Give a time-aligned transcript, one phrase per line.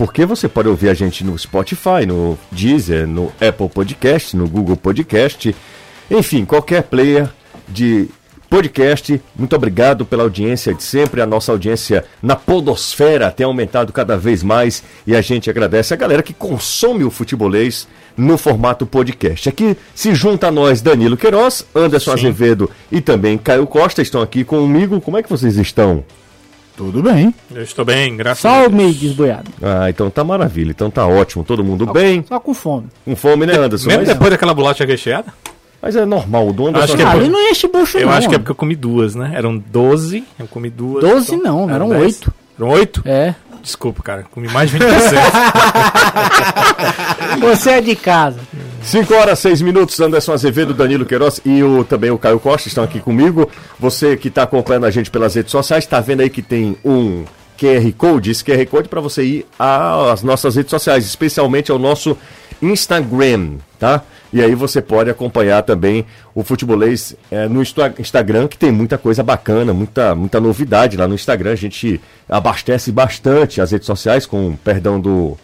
[0.00, 4.74] porque você pode ouvir a gente no Spotify, no Deezer, no Apple Podcast, no Google
[4.74, 5.54] Podcast,
[6.10, 7.28] enfim, qualquer player
[7.68, 8.08] de
[8.48, 9.20] podcast.
[9.36, 11.20] Muito obrigado pela audiência de sempre.
[11.20, 15.98] A nossa audiência na Podosfera tem aumentado cada vez mais e a gente agradece a
[15.98, 17.86] galera que consome o futebolês
[18.16, 19.50] no formato podcast.
[19.50, 22.28] Aqui se junta a nós Danilo Queiroz, Anderson Sim.
[22.28, 24.98] Azevedo e também Caio Costa estão aqui comigo.
[24.98, 26.02] Como é que vocês estão?
[26.80, 27.34] Tudo bem.
[27.54, 28.70] Eu estou bem, graças só a Deus.
[28.70, 29.50] Só meio desboiado.
[29.62, 30.70] Ah, então tá maravilha.
[30.70, 31.44] Então tá ótimo.
[31.44, 32.24] Todo mundo só, bem.
[32.26, 32.86] Só com fome.
[33.04, 33.86] Com fome, né, Anderson?
[33.88, 34.08] Mesmo Mas...
[34.08, 35.26] depois daquela bolacha recheada?
[35.82, 38.12] Mas é normal, o dono acho que é ah, ele não enche bucho Eu não,
[38.14, 39.32] acho que é porque eu comi duas, né?
[39.34, 41.04] Eram 12, eu comi duas.
[41.04, 42.32] 12 então, não, eram 8.
[42.58, 43.02] Eram 8?
[43.04, 43.34] É.
[43.62, 44.84] Desculpa, cara, comi mais de 20%.
[47.40, 48.40] Você é de casa.
[48.82, 52.82] 5 horas, 6 minutos, Anderson Azevedo, Danilo Queiroz e o, também o Caio Costa estão
[52.82, 53.50] aqui comigo.
[53.78, 57.24] Você que está acompanhando a gente pelas redes sociais, está vendo aí que tem um
[57.58, 62.16] QR Code, esse QR Code para você ir às nossas redes sociais, especialmente ao nosso
[62.62, 64.02] Instagram, tá?
[64.32, 69.22] E aí você pode acompanhar também o Futebolês é, no Instagram, que tem muita coisa
[69.22, 71.52] bacana, muita, muita novidade lá no Instagram.
[71.52, 75.36] A gente abastece bastante as redes sociais, com perdão do,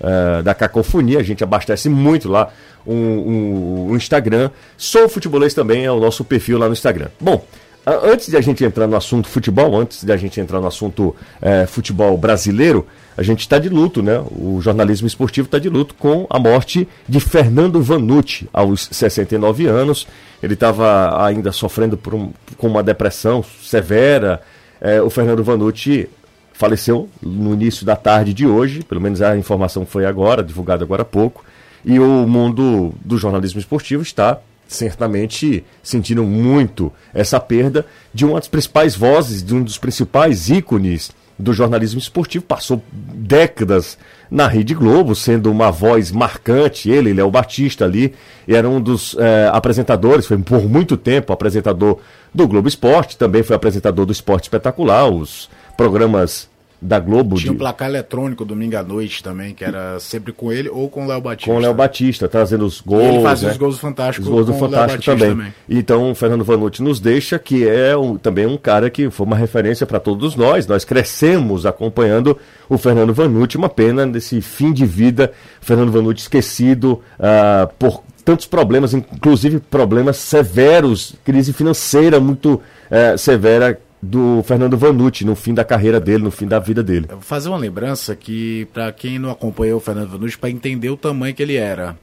[0.00, 2.50] é, da cacofonia, a gente abastece muito lá
[2.86, 4.50] o um, um, um Instagram.
[4.76, 7.08] Sou Futebolês também, é o nosso perfil lá no Instagram.
[7.20, 7.44] Bom,
[7.86, 11.14] antes de a gente entrar no assunto futebol, antes de a gente entrar no assunto
[11.40, 14.22] é, futebol brasileiro, a gente está de luto, né?
[14.30, 20.06] O jornalismo esportivo está de luto com a morte de Fernando Vanucci, aos 69 anos.
[20.42, 24.40] Ele estava ainda sofrendo um, com uma depressão severa.
[24.80, 26.08] É, o Fernando Vanucci
[26.52, 31.02] faleceu no início da tarde de hoje, pelo menos a informação foi agora, divulgada agora
[31.02, 31.44] há pouco.
[31.84, 34.38] E o mundo do jornalismo esportivo está
[34.70, 41.10] certamente sentindo muito essa perda de uma das principais vozes, de um dos principais ícones
[41.36, 43.98] do jornalismo esportivo, passou décadas
[44.30, 46.90] na Rede Globo, sendo uma voz marcante.
[46.90, 48.14] Ele, Léo Batista ali,
[48.46, 51.98] era um dos é, apresentadores, foi por muito tempo apresentador
[52.32, 56.49] do Globo Esporte, também foi apresentador do Esporte Espetacular, os programas
[56.80, 57.36] da Globo.
[57.36, 57.56] Tinha o de...
[57.56, 61.08] um placar eletrônico domingo à noite também, que era sempre com ele ou com o
[61.08, 61.50] Léo Batista.
[61.50, 63.02] Com o Léo Batista, trazendo os gols.
[63.02, 63.52] E ele fazia né?
[63.52, 64.26] os gols fantásticos.
[64.26, 65.30] Os gols do Fantástico também.
[65.30, 65.54] também.
[65.68, 69.36] Então, o Fernando Vanucci nos deixa que é um, também um cara que foi uma
[69.36, 70.66] referência para todos nós.
[70.66, 73.56] Nós crescemos acompanhando o Fernando Vanucci.
[73.56, 80.16] Uma pena nesse fim de vida, Fernando Vanucci esquecido uh, por tantos problemas, inclusive problemas
[80.16, 86.30] severos, crise financeira muito uh, severa do Fernando Vanucci no fim da carreira dele, no
[86.30, 87.06] fim da vida dele.
[87.08, 90.90] Eu vou fazer uma lembrança que, para quem não acompanhou o Fernando Vanucci, para entender
[90.90, 91.96] o tamanho que ele era.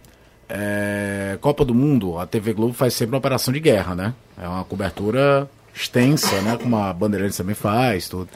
[0.47, 1.37] É...
[1.41, 4.13] Copa do Mundo, a TV Globo faz sempre uma operação de guerra, né?
[4.39, 6.57] É uma cobertura extensa, né?
[6.61, 8.29] Como a Bandeirantes também faz, tudo.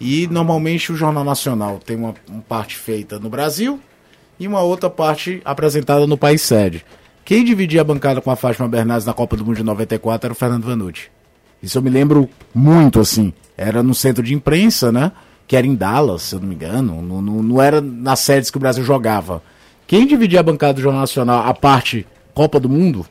[0.00, 3.78] E normalmente o Jornal Nacional tem uma, uma parte feita no Brasil
[4.38, 6.84] e uma outra parte apresentada no país sede.
[7.24, 10.32] Quem dividia a bancada com a Fátima Bernardes na Copa do Mundo de 94 era
[10.32, 11.08] o Fernando Vanucci.
[11.64, 13.32] Isso eu me lembro muito, assim.
[13.56, 15.12] Era no centro de imprensa, né?
[15.46, 17.00] Que era em Dallas, se eu não me engano.
[17.00, 19.42] Não, não, não era nas séries que o Brasil jogava.
[19.86, 23.06] Quem dividia a bancada do Jornal Nacional, a parte Copa do Mundo,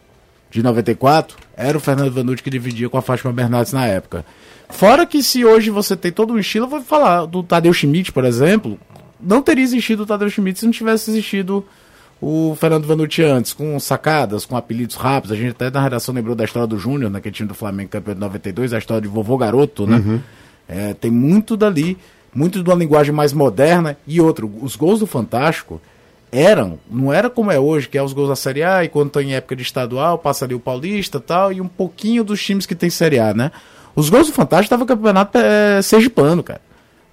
[0.51, 4.23] de 94, era o Fernando Vanucci que dividia com a Fátima Bernardes na época.
[4.69, 8.11] Fora que se hoje você tem todo um estilo, eu vou falar do Tadeu Schmidt,
[8.11, 8.79] por exemplo,
[9.19, 11.65] não teria existido o Tadeu Schmidt se não tivesse existido
[12.23, 15.37] o Fernando Vanucci antes, com sacadas, com apelidos rápidos.
[15.37, 18.13] A gente até na redação lembrou da história do Júnior, naquele time do Flamengo campeão
[18.13, 19.97] de 92, a história de vovô garoto, né?
[19.97, 20.21] Uhum.
[20.65, 21.97] É, tem muito dali,
[22.33, 23.97] muito de uma linguagem mais moderna.
[24.07, 25.81] E outro, os gols do Fantástico
[26.31, 29.07] eram, não era como é hoje, que é os gols da Série A, e quando
[29.07, 32.65] estão em época de estadual, passa ali o Paulista tal, e um pouquinho dos times
[32.65, 33.51] que tem Série A, né?
[33.93, 36.61] Os gols do Fantástico dava campeonato é, sergipano, cara.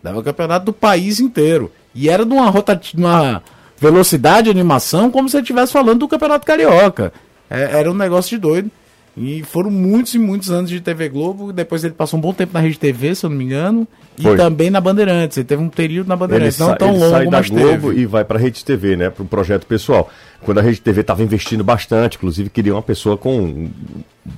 [0.00, 1.70] Dava campeonato do país inteiro.
[1.92, 3.42] E era de uma rotativa
[3.80, 7.12] velocidade de animação como se ele estivesse falando do Campeonato Carioca.
[7.48, 8.70] É, era um negócio de doido.
[9.16, 11.52] E foram muitos e muitos anos de TV Globo.
[11.52, 13.88] Depois ele passou um bom tempo na Rede TV, se eu não me engano.
[14.20, 14.34] Foi.
[14.34, 15.38] E também na Bandeirantes.
[15.38, 18.00] Ele teve um período na Bandeirantes, ele não tão longo, sai da Globo teve.
[18.00, 19.10] e vai para a Rede TV, né?
[19.10, 20.10] Para um projeto pessoal.
[20.40, 23.68] Quando a Rede TV estava investindo bastante, inclusive queria uma pessoa com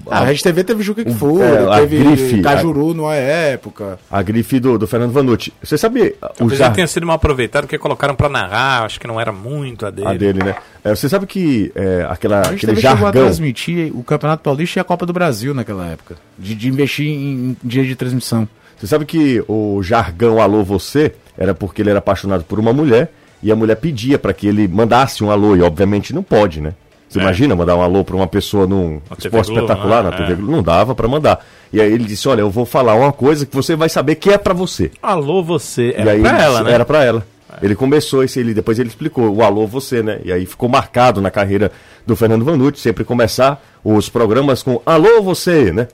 [0.08, 3.98] a, a Rede TV teve Juca que foi, é, teve grife, Cajuru a, numa época.
[4.10, 5.52] A grife do, do Fernando Vanucci.
[5.62, 6.14] Você sabe.
[6.36, 9.86] Talvez já tenha sido mal aproveitado, porque colocaram para narrar, acho que não era muito
[9.86, 10.08] a dele.
[10.08, 10.54] A dele, né?
[10.84, 13.08] É, você sabe que é, aquela, a aquele jargão...
[13.08, 17.06] a transmitir o Campeonato Paulista e a Copa do Brasil naquela época, de, de investir
[17.06, 18.48] em, em dia de transmissão.
[18.82, 23.12] Você sabe que o jargão Alô Você era porque ele era apaixonado por uma mulher
[23.40, 26.74] e a mulher pedia para que ele mandasse um alô, e obviamente não pode, né?
[27.08, 27.22] Você é.
[27.22, 30.10] imagina mandar um alô para uma pessoa num esporte espetacular, né?
[30.10, 30.50] na TV Globo?
[30.50, 31.46] Não dava para mandar.
[31.72, 34.30] E aí ele disse: Olha, eu vou falar uma coisa que você vai saber que
[34.30, 34.90] é para você.
[35.00, 35.94] Alô, você.
[35.96, 36.72] Era aí, pra ela, né?
[36.72, 37.26] Era para ela.
[37.62, 40.20] Ele começou esse, ele depois ele explicou o alô você, né?
[40.24, 41.70] E aí ficou marcado na carreira
[42.04, 45.86] do Fernando Vanucci sempre começar os programas com alô você, né?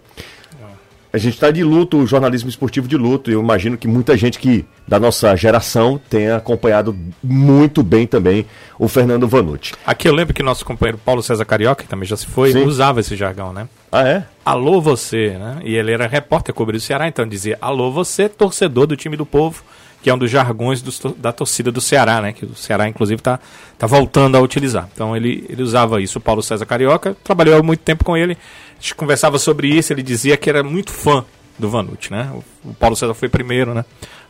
[1.11, 3.31] A gente está de luto, o jornalismo esportivo de luto.
[3.31, 8.45] E eu imagino que muita gente que da nossa geração tenha acompanhado muito bem também
[8.79, 9.73] o Fernando Vanucci.
[9.87, 12.65] Aqui eu lembro que nosso companheiro Paulo César Carioca, que também já se foi, Sim.
[12.65, 13.69] usava esse jargão, né?
[13.91, 14.25] Ah, é?
[14.45, 15.61] Alô você, né?
[15.65, 19.25] E ele era repórter, cobriu o Ceará, então dizia alô você, torcedor do time do
[19.25, 19.63] povo,
[20.03, 22.33] que é um dos jargões tor- da torcida do Ceará, né?
[22.33, 23.39] Que o Ceará, inclusive, tá,
[23.77, 24.89] tá voltando a utilizar.
[24.95, 28.35] Então ele, ele usava isso, o Paulo César Carioca, trabalhou há muito tempo com ele,
[28.35, 31.25] a gente conversava sobre isso, ele dizia que era muito fã
[31.59, 32.31] do Vanucci, né?
[32.65, 33.85] O, o Paulo César foi primeiro, né?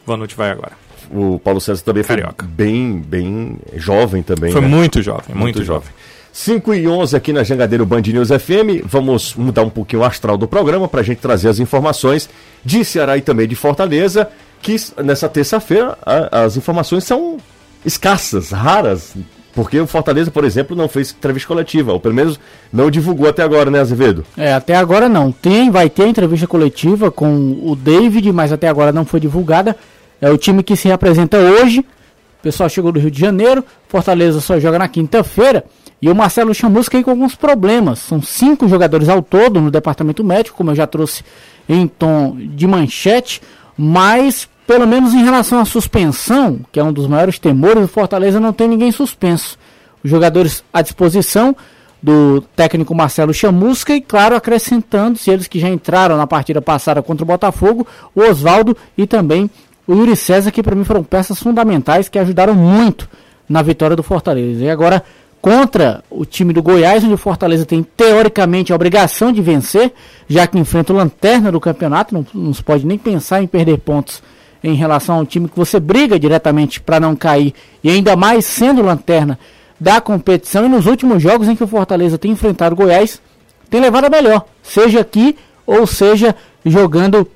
[0.06, 0.72] O Vanucci vai agora.
[1.10, 2.46] O Paulo César também foi Carioca.
[2.46, 4.52] bem, bem jovem também.
[4.52, 4.68] Foi né?
[4.68, 5.88] muito jovem, muito, jovem.
[6.32, 8.84] 5 e 11 aqui na Jangadeiro Band News FM.
[8.84, 12.28] Vamos mudar um pouquinho o astral do programa para a gente trazer as informações
[12.64, 14.28] de Ceará e também de Fortaleza.
[14.60, 15.96] Que nessa terça-feira
[16.30, 17.38] as informações são
[17.84, 19.14] escassas, raras.
[19.54, 22.38] Porque o Fortaleza, por exemplo, não fez entrevista coletiva, ou pelo menos
[22.72, 24.24] não divulgou até agora, né, Azevedo?
[24.36, 25.32] É, até agora não.
[25.32, 29.74] Tem, vai ter entrevista coletiva com o David, mas até agora não foi divulgada.
[30.20, 31.80] É o time que se representa hoje.
[31.80, 33.64] O pessoal chegou do Rio de Janeiro.
[33.88, 35.64] Fortaleza só joga na quinta-feira.
[36.00, 37.98] E o Marcelo Chamusca aí com alguns problemas.
[37.98, 41.24] São cinco jogadores ao todo no departamento médico, como eu já trouxe
[41.68, 43.42] em tom de manchete.
[43.78, 48.40] Mas, pelo menos em relação à suspensão, que é um dos maiores temores, o Fortaleza
[48.40, 49.56] não tem ninguém suspenso.
[50.02, 51.54] Os jogadores à disposição
[52.02, 57.24] do técnico Marcelo Chamusca e, claro, acrescentando-se eles que já entraram na partida passada contra
[57.24, 59.48] o Botafogo, o Oswaldo e também
[59.86, 63.08] o Yuri César, que para mim foram peças fundamentais que ajudaram muito
[63.48, 64.64] na vitória do Fortaleza.
[64.64, 65.02] E agora,
[65.40, 69.92] contra o time do Goiás, onde o Fortaleza tem teoricamente a obrigação de vencer,
[70.28, 73.78] já que enfrenta o lanterna do campeonato, não, não se pode nem pensar em perder
[73.78, 74.22] pontos
[74.62, 78.82] em relação ao time que você briga diretamente para não cair, e ainda mais sendo
[78.82, 79.38] lanterna
[79.78, 80.66] da competição.
[80.66, 83.22] E nos últimos jogos em que o Fortaleza tem enfrentado o Goiás,
[83.70, 85.36] tem levado a melhor, seja aqui
[85.66, 86.34] ou seja
[86.64, 87.28] jogando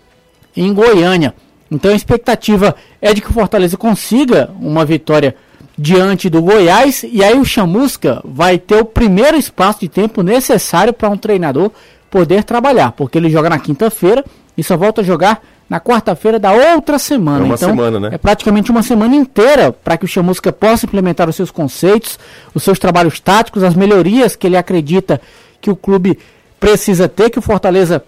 [0.57, 1.35] em Goiânia.
[1.71, 5.37] Então a expectativa é de que o Fortaleza consiga uma vitória
[5.77, 10.93] diante do Goiás e aí o Chamusca vai ter o primeiro espaço de tempo necessário
[10.93, 11.71] para um treinador
[12.11, 14.25] poder trabalhar, porque ele joga na quinta-feira
[14.57, 17.39] e só volta a jogar na quarta-feira da outra semana.
[17.39, 18.11] É uma então, semana, né?
[18.13, 22.19] É praticamente uma semana inteira para que o Chamusca possa implementar os seus conceitos,
[22.55, 25.19] os seus trabalhos táticos, as melhorias que ele acredita
[25.61, 26.19] que o clube
[26.61, 28.05] precisa ter, que o Fortaleza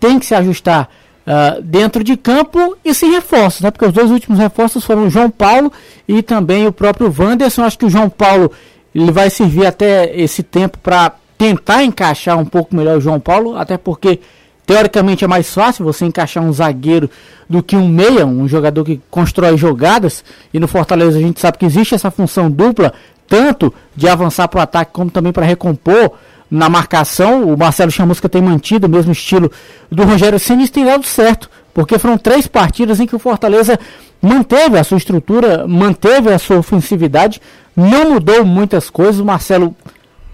[0.00, 0.88] tem que se ajustar
[1.26, 3.70] ah, dentro de campo e sem reforços, né?
[3.70, 5.72] Porque os dois últimos reforços foram o João Paulo
[6.06, 7.62] e também o próprio Wanderson.
[7.62, 8.52] Acho que o João Paulo
[8.94, 13.56] ele vai servir até esse tempo para tentar encaixar um pouco melhor o João Paulo,
[13.56, 14.20] até porque
[14.66, 17.10] teoricamente é mais fácil você encaixar um zagueiro
[17.48, 20.22] do que um meia, um jogador que constrói jogadas.
[20.52, 22.92] E no Fortaleza a gente sabe que existe essa função dupla,
[23.26, 26.12] tanto de avançar para o ataque como também para recompor
[26.54, 27.42] na marcação.
[27.42, 29.50] O Marcelo Chamusca tem mantido o mesmo estilo
[29.90, 33.78] do Rogério Ceni e tem dado certo, porque foram três partidas em que o Fortaleza
[34.22, 37.42] manteve a sua estrutura, manteve a sua ofensividade,
[37.76, 39.20] não mudou muitas coisas.
[39.20, 39.74] O Marcelo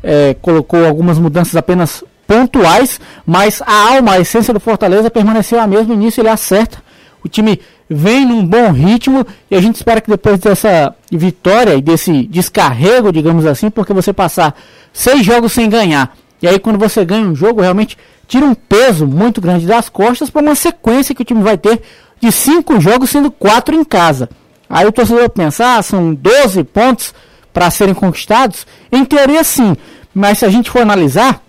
[0.02, 5.67] é, colocou algumas mudanças apenas pontuais, mas a alma, a essência do Fortaleza permaneceu a
[5.67, 5.94] mesma.
[5.94, 6.78] E nisso ele acerta.
[7.25, 11.82] O time vem num bom ritmo e a gente espera que depois dessa vitória e
[11.82, 14.55] desse descarrego, digamos assim, porque você passar
[14.93, 19.06] seis jogos sem ganhar e aí quando você ganha um jogo, realmente tira um peso
[19.06, 21.82] muito grande das costas para uma sequência que o time vai ter
[22.20, 24.29] de cinco jogos, sendo quatro em casa.
[24.69, 27.15] Aí o torcedor pensa, ah, são 12 pontos
[27.53, 28.67] para serem conquistados.
[28.91, 29.77] Em teoria, sim.
[30.15, 31.43] Mas se a gente for analisar,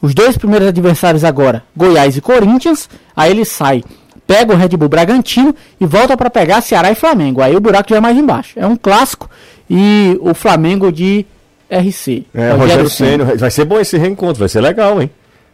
[0.00, 3.82] os dois primeiros adversários agora, Goiás e Corinthians, aí ele sai,
[4.30, 7.42] pega o Red Bull Bragantino e volta para pegar Ceará e Flamengo.
[7.42, 8.52] Aí o buraco já é mais embaixo.
[8.54, 9.28] É um clássico
[9.68, 11.26] e o Flamengo de
[11.68, 12.26] RC.
[12.32, 13.24] É, Rogério Ceni.
[13.24, 15.10] Vai ser bom esse reencontro, vai ser legal, hein?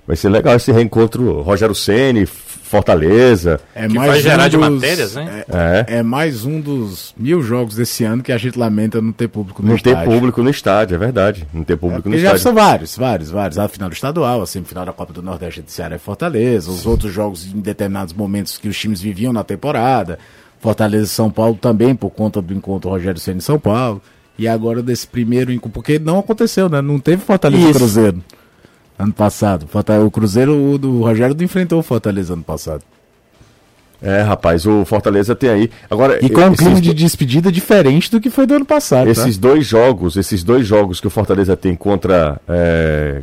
[0.06, 3.60] Vai ser legal esse reencontro Rogério Ceni, Fortaleza.
[3.74, 5.44] É Que vai gerar de matérias, né?
[5.48, 9.28] É, é mais um dos mil jogos desse ano que a gente lamenta não ter
[9.28, 10.12] público no Não ter estádio.
[10.12, 11.46] público no estádio, é verdade.
[11.52, 12.42] Não ter público no Porque já estádio.
[12.42, 13.58] são vários, vários, vários.
[13.58, 16.86] A final do estadual, a semifinal da Copa do Nordeste de Ceará e Fortaleza, os
[16.86, 20.18] outros jogos em determinados momentos que os times viviam na temporada.
[20.60, 24.00] Fortaleza e São Paulo também, por conta do encontro Rogério Ceni em São Paulo.
[24.38, 26.82] E agora desse primeiro encontro, porque não aconteceu, né?
[26.82, 27.78] Não teve Fortaleza e Isso.
[27.78, 28.22] Cruzeiro
[28.98, 29.66] ano passado.
[30.04, 32.82] O Cruzeiro o do Rogério não enfrentou o Fortaleza ano passado.
[34.02, 35.70] É, rapaz, o Fortaleza tem aí.
[35.90, 39.08] Agora, E com um clima de despedida diferente do que foi do ano passado.
[39.08, 43.22] Esses dois jogos, esses dois jogos que o Fortaleza tem contra é,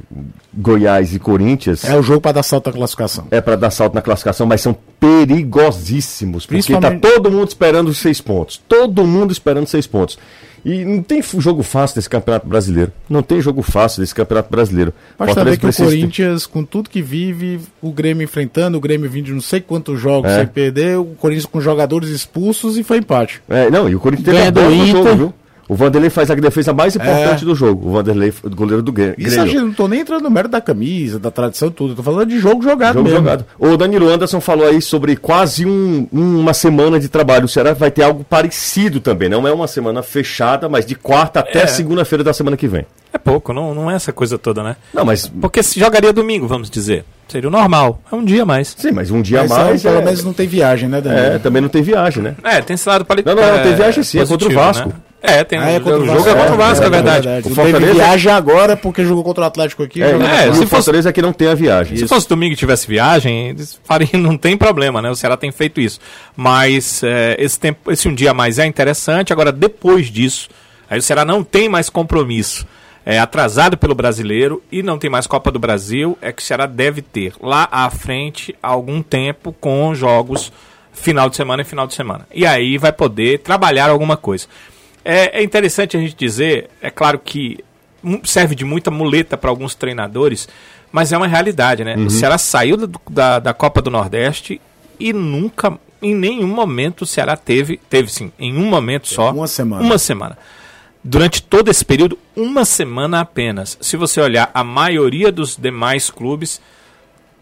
[0.51, 1.89] Goiás e Corinthians tá?
[1.89, 3.27] É o jogo para dar salto à classificação.
[3.29, 6.45] é para dar salto na classificação, mas são perigosíssimos.
[6.45, 8.59] Porque Principalmente- tá todo mundo esperando os seis pontos.
[8.67, 10.17] Todo mundo esperando seis pontos.
[10.65, 12.91] E não tem jogo fácil desse Campeonato Brasileiro.
[13.09, 14.93] Não tem jogo fácil desse Campeonato Brasileiro.
[15.19, 19.09] Basta ver que o ter- Corinthians, com tudo que vive, o Grêmio enfrentando, o Grêmio
[19.09, 20.37] vindo de não sei quantos jogos É.
[20.37, 23.41] sem perder, o Corinthians com jogadores expulsos e foi empate.
[23.49, 25.03] É, não, e o Corinthians teve Ganha a do bola no Inter.
[25.03, 25.33] jogo, viu?
[25.67, 27.45] O Vanderlei faz a defesa mais importante É.
[27.45, 27.87] do jogo.
[27.87, 29.51] O Vanderlei, o goleiro do Grê- Isso a Grêmio.
[29.51, 31.93] gente não tô nem entrando no mérito da camisa, da tradição, tudo.
[31.93, 33.17] Eu tô falando de jogo jogado Jogo mesmo.
[33.19, 33.45] jogado.
[33.57, 37.45] O Danilo Anderson falou aí sobre quase um- uma semana de trabalho.
[37.45, 39.29] O Ceará vai ter algo parecido também.
[39.29, 41.67] Não é uma semana fechada, mas de quarta até É.
[41.67, 42.85] segunda-feira da semana que vem.
[43.13, 44.75] É pouco, não, não é essa coisa toda, né?
[44.93, 45.27] Não, mas.
[45.27, 47.05] Porque se jogaria domingo, vamos dizer.
[47.27, 48.01] Seria o normal.
[48.11, 48.75] É um dia a mais.
[48.77, 49.81] Sim, mas um dia a Mas, mais.
[49.83, 51.25] pelo é- menos não tem viagem, né, Danilo?
[51.25, 52.35] É, também não tem viagem, né?
[52.43, 54.89] É, tem esse lado para Não, não, não, tem viagem sim, é contra o Vasco.
[54.89, 54.95] Né?
[55.25, 57.27] É, tem Ah, é contra o o jogo é contra o Vasco, é, é verdade.
[57.29, 60.03] O Não Fortaleza- teve viagem agora porque jogou contra o Atlético aqui.
[60.03, 61.95] É, É, e se o fosse- Fortaleza é que não tem a viagem.
[61.95, 65.09] Se fosse domingo e tivesse viagem, eles fariam, não tem problema, né?
[65.09, 65.97] O Ceará tem feito isso.
[66.35, 69.31] Mas é, esse, tempo, esse um dia a mais é interessante.
[69.31, 70.49] Agora, depois disso,
[70.89, 72.67] aí o Ceará não tem mais compromisso.
[73.05, 76.17] É atrasado pelo brasileiro e não tem mais Copa do Brasil.
[76.21, 80.51] É que o Ceará deve ter lá à frente algum tempo com jogos
[80.91, 82.27] final de semana e final de semana.
[82.33, 84.47] E aí vai poder trabalhar alguma coisa.
[85.05, 87.57] É, é interessante a gente dizer, é claro que
[88.23, 90.47] serve de muita muleta para alguns treinadores,
[90.91, 91.95] mas é uma realidade, né?
[91.97, 94.59] O Ceará saiu do- da, da Copa do Nordeste
[94.99, 99.47] e nunca, em nenhum momento, o Ceará teve, teve sim, em um momento só, uma
[99.47, 99.83] semana.
[99.83, 100.37] uma semana.
[101.03, 103.77] Durante todo esse período, uma semana apenas.
[103.81, 106.61] Se você olhar a maioria dos demais clubes,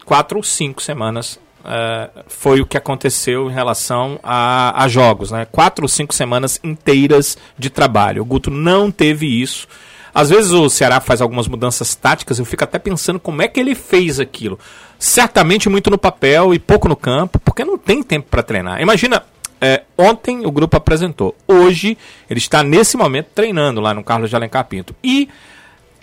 [0.03, 5.45] quatro ou cinco semanas eh, foi o que aconteceu em relação a, a jogos, né?
[5.51, 8.21] Quatro ou cinco semanas inteiras de trabalho.
[8.21, 9.67] O Guto não teve isso.
[10.13, 13.59] Às vezes o Ceará faz algumas mudanças táticas, eu fico até pensando como é que
[13.59, 14.59] ele fez aquilo.
[14.99, 18.81] Certamente muito no papel e pouco no campo, porque não tem tempo para treinar.
[18.81, 19.23] Imagina,
[19.61, 21.35] eh, ontem o grupo apresentou.
[21.47, 21.97] Hoje
[22.29, 24.95] ele está nesse momento treinando lá no Carlos de Alencar Pinto.
[25.03, 25.29] E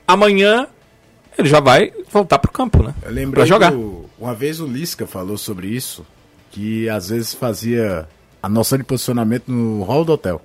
[0.07, 0.67] amanhã
[1.39, 2.95] ele já vai voltar para o campo, né?
[3.03, 3.71] Eu lembrei Pra jogar.
[3.73, 6.05] do- uma vez o Lisca falou sobre isso,
[6.51, 8.07] que às vezes fazia
[8.43, 10.41] a noção de posicionamento no hall do hotel.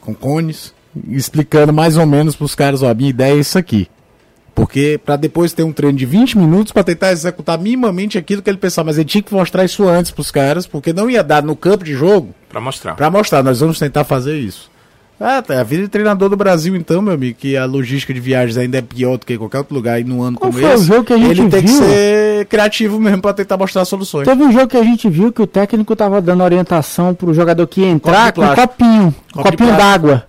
[0.00, 0.74] Com cones,
[1.08, 3.88] explicando mais ou menos pros caras, ó, a minha ideia é isso aqui.
[4.54, 8.48] Porque pra depois ter um treino de 20 minutos pra tentar executar minimamente aquilo que
[8.48, 11.42] ele pensava, mas ele tinha que mostrar isso antes pros caras, porque não ia dar
[11.42, 12.94] no campo de jogo Para mostrar.
[12.94, 14.70] Pra mostrar, nós vamos tentar fazer isso.
[15.18, 18.20] Ah, tá, a vida de treinador do Brasil, então, meu amigo, que a logística de
[18.20, 20.62] viagens ainda é pior do que em qualquer outro lugar e num ano Qual como
[20.62, 20.84] foi o esse.
[20.84, 21.78] jogo que a gente ele tem que viu?
[21.82, 24.28] ser criativo mesmo pra tentar mostrar soluções.
[24.28, 27.66] Teve um jogo que a gente viu que o técnico tava dando orientação pro jogador
[27.66, 29.14] que ia entrar Copo com um copinho.
[29.32, 30.24] Copo copinho d'água.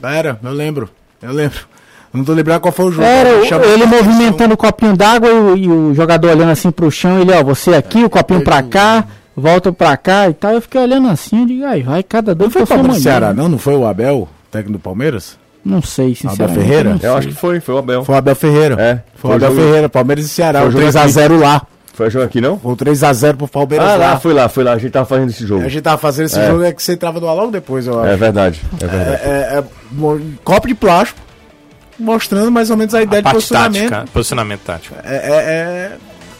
[0.00, 0.88] Era, eu lembro,
[1.20, 1.58] eu lembro.
[2.12, 3.02] Não tô lembrando qual foi o jogo.
[3.04, 6.90] Era o- ele movimentando o copinho d'água e, o- e o jogador olhando assim pro
[6.92, 7.20] chão.
[7.20, 9.04] Ele, ó, você aqui, o copinho pra cá,
[9.38, 10.52] volta pra cá e tal.
[10.52, 12.94] Eu fiquei olhando assim, eu digo, ai, vai, cada dois Não foi o.
[12.94, 13.48] Ceará, não?
[13.48, 15.38] Não foi o Abel, técnico do Palmeiras?
[15.64, 16.58] Não sei, sinceramente.
[16.60, 16.88] Ferreira?
[16.90, 17.10] não Eu sei.
[17.10, 18.04] acho que foi, foi o Abel.
[18.04, 18.74] Foi o Abel Ferreira.
[18.80, 20.60] É, Foi o Abel jogo- Ferreira, Palmeiras e Ceará.
[20.60, 21.62] Foi O o jogo 3x0 lá.
[21.92, 22.58] Foi o jogo aqui, não?
[22.58, 24.06] Foi o 3x0 pro Palmeiras Ah, lá.
[24.12, 24.72] lá, foi lá, foi lá.
[24.72, 25.64] A gente tava fazendo esse jogo.
[25.64, 26.46] A gente tava fazendo esse É.
[26.46, 28.08] jogo, é que você entrava no ar logo depois, eu acho.
[28.12, 29.20] É verdade, é verdade.
[29.24, 29.64] É, é,
[30.44, 31.20] copo de plástico,
[31.98, 33.90] mostrando mais ou menos a ideia A de posicionamento.
[33.90, 34.94] tática, posicionamento tático.
[35.04, 35.96] É, é- é-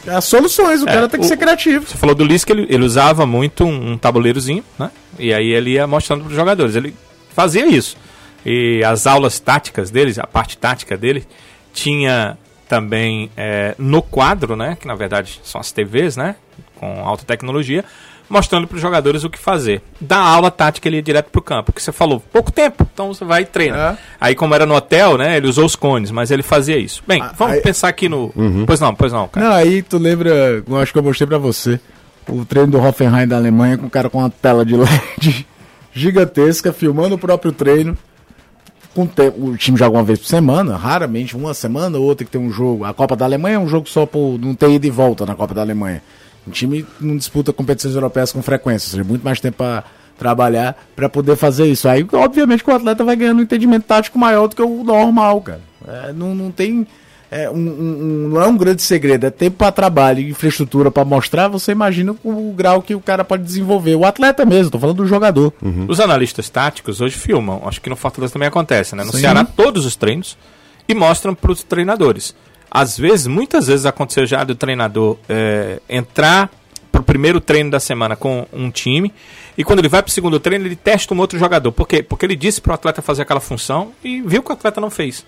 [0.07, 1.87] as soluções, o É, cara tem que o- ser criativo.
[1.87, 4.91] Você falou do Liz que ele, ele usava muito um, um tabuleirozinho, né?
[5.19, 6.75] E aí ele ia mostrando para os jogadores.
[6.77, 6.95] Ele
[7.35, 7.97] fazia isso.
[8.47, 11.27] E as aulas táticas deles, a parte tática dele,
[11.73, 12.39] tinha
[12.69, 14.77] também é, no quadro, né?
[14.81, 16.37] Que na verdade são as TVs, né?
[16.77, 17.85] Com alta tecnologia,
[18.29, 19.81] mostrando para os jogadores o que fazer.
[20.01, 23.13] Da aula tática ele ia direto para o campo, que você falou, pouco tempo, então
[23.13, 23.77] você vai e treina.
[23.77, 23.99] É.
[24.21, 25.37] Aí como era no hotel, né?
[25.37, 27.03] Ele usou os cones, mas ele fazia isso.
[27.07, 28.33] Bem, Ah, vamos aí- pensar aqui no...
[28.67, 29.47] Pois não, pois não, cara.
[29.49, 31.81] Não, aí tu lembra, eu acho que eu mostrei pra você,
[32.29, 35.47] o treino do Hoffenheim da Alemanha com o cara com uma tela de LED
[35.93, 37.97] gigantesca, filmando o próprio treino.
[38.95, 42.31] Com te- o time joga uma vez por semana, raramente uma semana ou outra que
[42.31, 42.85] tem um jogo.
[42.85, 45.35] A Copa da Alemanha é um jogo só por não ter ida e volta na
[45.35, 46.03] Copa da Alemanha.
[46.47, 49.85] O time não disputa competições europeias com frequência, ou seja, muito mais tempo pra
[50.19, 51.89] trabalhar pra poder fazer isso.
[51.89, 55.41] Aí, obviamente, que o atleta vai ganhando um entendimento tático maior do que o normal,
[55.43, 55.61] cara.
[55.87, 56.87] É, não, não tem.
[57.31, 61.05] é, um- um- não é um grande segredo, é tempo para trabalho e infraestrutura para
[61.05, 61.47] mostrar.
[61.49, 63.95] Você imagina o, o grau que o cara pode desenvolver.
[63.97, 65.53] O atleta mesmo, tô falando do jogador.
[65.87, 69.05] Os analistas táticos hoje filmam, acho que no Fortaleza também acontece, né?
[69.05, 69.19] No Sim.
[69.21, 70.39] Ceará, todos os treinos
[70.89, 72.35] e mostram para os treinadores.
[72.71, 76.51] Às vezes, muitas vezes aconteceu já do treinador é, entrar
[76.93, 79.13] pro primeiro treino da semana com um time.
[79.57, 81.73] E quando ele vai para o segundo treino, ele testa um outro jogador.
[81.73, 82.03] Por quê?
[82.03, 84.91] Porque ele disse para o atleta fazer aquela função e viu que o atleta não
[84.91, 85.25] fez.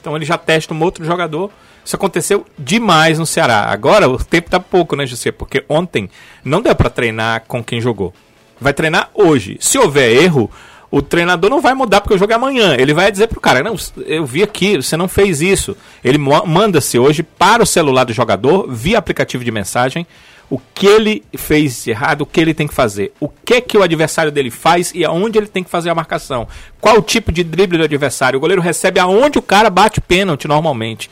[0.00, 1.50] Então ele já testa um outro jogador.
[1.84, 3.64] Isso aconteceu demais no Ceará.
[3.70, 5.32] Agora o tempo tá pouco, né, José?
[5.32, 6.10] Porque ontem
[6.44, 8.12] não deu para treinar com quem jogou.
[8.60, 9.56] Vai treinar hoje.
[9.60, 10.50] Se houver erro,
[10.94, 12.76] o treinador não vai mudar porque o jogo é amanhã.
[12.78, 13.74] Ele vai dizer pro cara: Não,
[14.06, 15.76] eu vi aqui, você não fez isso.
[16.04, 20.06] Ele manda-se hoje para o celular do jogador, via aplicativo de mensagem,
[20.48, 23.76] o que ele fez de errado, o que ele tem que fazer, o que que
[23.76, 26.46] o adversário dele faz e aonde ele tem que fazer a marcação,
[26.80, 30.46] qual o tipo de drible do adversário, o goleiro recebe aonde o cara bate pênalti
[30.46, 31.10] normalmente.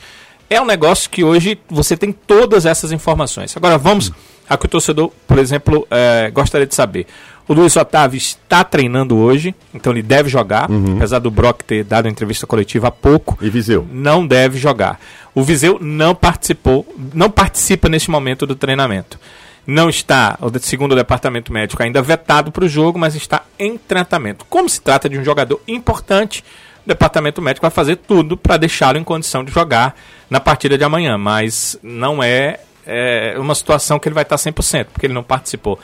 [0.49, 3.57] É um negócio que hoje você tem todas essas informações.
[3.57, 4.13] Agora vamos
[4.47, 7.07] a que o torcedor, por exemplo, é, gostaria de saber.
[7.47, 10.95] O Luiz Otávio está treinando hoje, então ele deve jogar, uhum.
[10.95, 13.37] apesar do Brock ter dado entrevista coletiva há pouco.
[13.41, 13.85] E Viseu?
[13.91, 14.99] Não deve jogar.
[15.35, 19.19] O Viseu não participou, não participa neste momento do treinamento.
[19.67, 24.45] Não está, segundo o departamento médico, ainda vetado para o jogo, mas está em tratamento.
[24.49, 26.43] Como se trata de um jogador importante,
[26.85, 29.95] o departamento médico vai fazer tudo para deixá-lo em condição de jogar
[30.29, 34.87] na partida de amanhã, mas não é, é uma situação que ele vai estar 100%,
[34.91, 35.79] porque ele não participou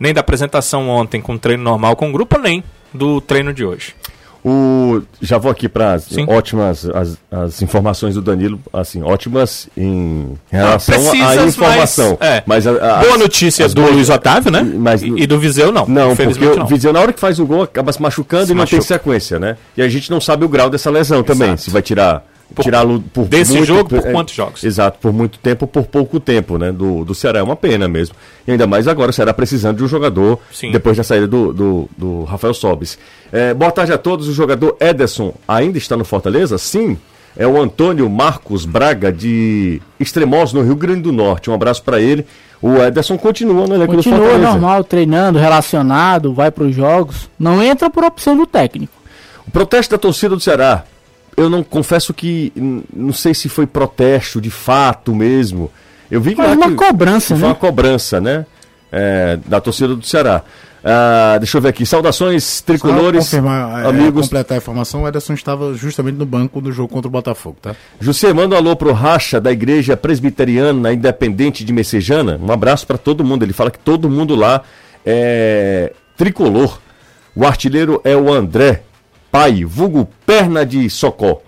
[0.00, 3.94] nem da apresentação ontem com treino normal com o grupo, nem do treino de hoje.
[4.42, 10.32] O, já vou aqui para as ótimas as, as, informações do Danilo, assim, ótimas em
[10.50, 12.16] relação à informação.
[12.18, 14.62] Mas, é, mas a, a, Boa notícia do Luiz Otávio, né?
[14.62, 15.86] Mas, e, e, do Viseu não.
[15.86, 18.54] Não, porque o Viseu na hora que faz o gol acaba se machucando se e
[18.54, 18.78] não machuca.
[18.78, 19.58] tem sequência, né?
[19.76, 21.38] E a gente não sabe o grau dessa lesão Exato.
[21.38, 22.24] também, se vai tirar
[22.60, 24.64] tirá-lo por desse muito, jogo por é, quantos jogos?
[24.64, 26.72] Exato, por muito tempo, por pouco tempo, né?
[26.72, 28.14] Do, do Ceará é uma pena mesmo.
[28.46, 30.72] E ainda mais agora o Ceará precisando de um jogador Sim.
[30.72, 32.98] depois da saída do, do, do Rafael Sobis.
[33.32, 34.28] É, boa tarde a todos.
[34.28, 36.58] O jogador Ederson ainda está no Fortaleza?
[36.58, 36.98] Sim.
[37.36, 41.48] É o Antônio Marcos Braga de Extremosos, no Rio Grande do Norte.
[41.48, 42.26] Um abraço para ele.
[42.60, 44.50] O Ederson continua no elenco continua do Fortaleza.
[44.50, 47.30] Continua normal, treinando, relacionado, vai para os jogos.
[47.38, 48.92] Não entra por opção do técnico.
[49.46, 50.84] O protesto da torcida do Ceará
[51.40, 52.52] eu não confesso que
[52.92, 55.70] não sei se foi protesto de fato mesmo.
[56.10, 57.40] Eu vi que foi uma cobrança, né?
[57.40, 58.46] Foi uma cobrança, né?
[58.92, 60.42] É, da torcida do Ceará.
[60.82, 61.84] Ah, deixa eu ver aqui.
[61.84, 63.24] Saudações tricolores.
[63.26, 64.26] Só confirmar, é, amigos.
[64.26, 67.56] É, completar a informação, o Ederson estava justamente no banco do jogo contra o Botafogo,
[67.60, 67.76] tá?
[68.00, 72.40] José, manda um alô pro Racha da Igreja Presbiteriana Independente de Messejana.
[72.42, 73.44] Um abraço para todo mundo.
[73.44, 74.62] Ele fala que todo mundo lá
[75.04, 76.78] é tricolor.
[77.34, 78.82] O artilheiro é o André,
[79.30, 81.40] pai, vulgo perna de socó.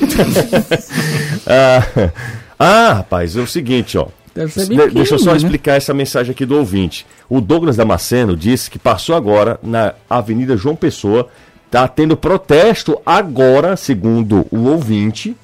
[1.46, 2.10] ah,
[2.58, 4.08] ah, rapaz, é o seguinte, ó.
[4.34, 5.38] De, deixa eu só né?
[5.38, 7.06] explicar essa mensagem aqui do ouvinte.
[7.28, 11.28] O Douglas Damasceno disse que passou agora na Avenida João Pessoa,
[11.70, 15.34] tá tendo protesto agora, segundo o ouvinte,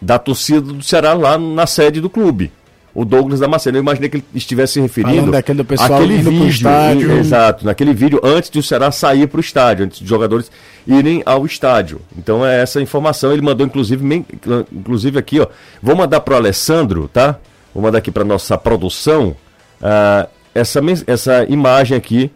[0.00, 2.50] da torcida do Ceará lá na sede do clube
[2.96, 3.76] o Douglas Damasceno.
[3.76, 7.12] Eu imaginei que ele estivesse se referindo daquele pessoal aquele vídeo, estádio.
[7.12, 10.50] exato, naquele vídeo antes de o Ceará sair para o estádio, antes dos jogadores
[10.86, 12.00] irem ao estádio.
[12.16, 14.24] Então é essa informação, ele mandou inclusive,
[14.72, 15.46] inclusive aqui, ó.
[15.82, 17.36] Vou mandar para o Alessandro, tá?
[17.74, 19.36] Vou mandar aqui para nossa produção
[19.82, 22.30] uh, essa, essa imagem aqui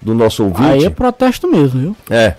[0.00, 0.70] do nosso ouvinte.
[0.70, 1.96] Aí é protesto mesmo, viu?
[2.08, 2.34] É.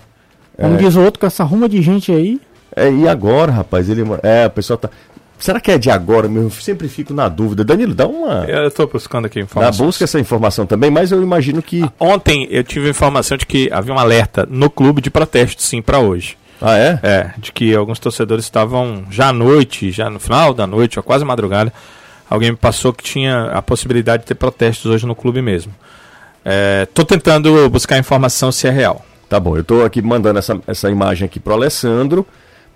[0.60, 0.78] Como é.
[0.78, 2.40] diz o outro, com essa ruma de gente aí.
[2.74, 3.88] É, e agora, rapaz?
[3.88, 4.90] Ele, é, o pessoal tá.
[5.38, 6.48] Será que é de agora mesmo?
[6.48, 7.64] Eu sempre fico na dúvida.
[7.64, 8.44] Danilo, dá uma.
[8.44, 9.86] Eu estou buscando aqui informação.
[9.86, 11.82] Busca essa informação também, mas eu imagino que.
[11.82, 15.80] Ah, ontem eu tive informação de que havia um alerta no clube de protesto, sim,
[15.80, 16.36] para hoje.
[16.60, 16.98] Ah, é?
[17.02, 21.02] É, de que alguns torcedores estavam já à noite, já no final da noite, ou
[21.02, 21.72] quase madrugada.
[22.28, 25.72] Alguém me passou que tinha a possibilidade de ter protestos hoje no clube mesmo.
[26.82, 29.04] Estou é, tentando buscar informação se é real.
[29.28, 32.26] Tá bom, eu estou aqui mandando essa, essa imagem aqui para o Alessandro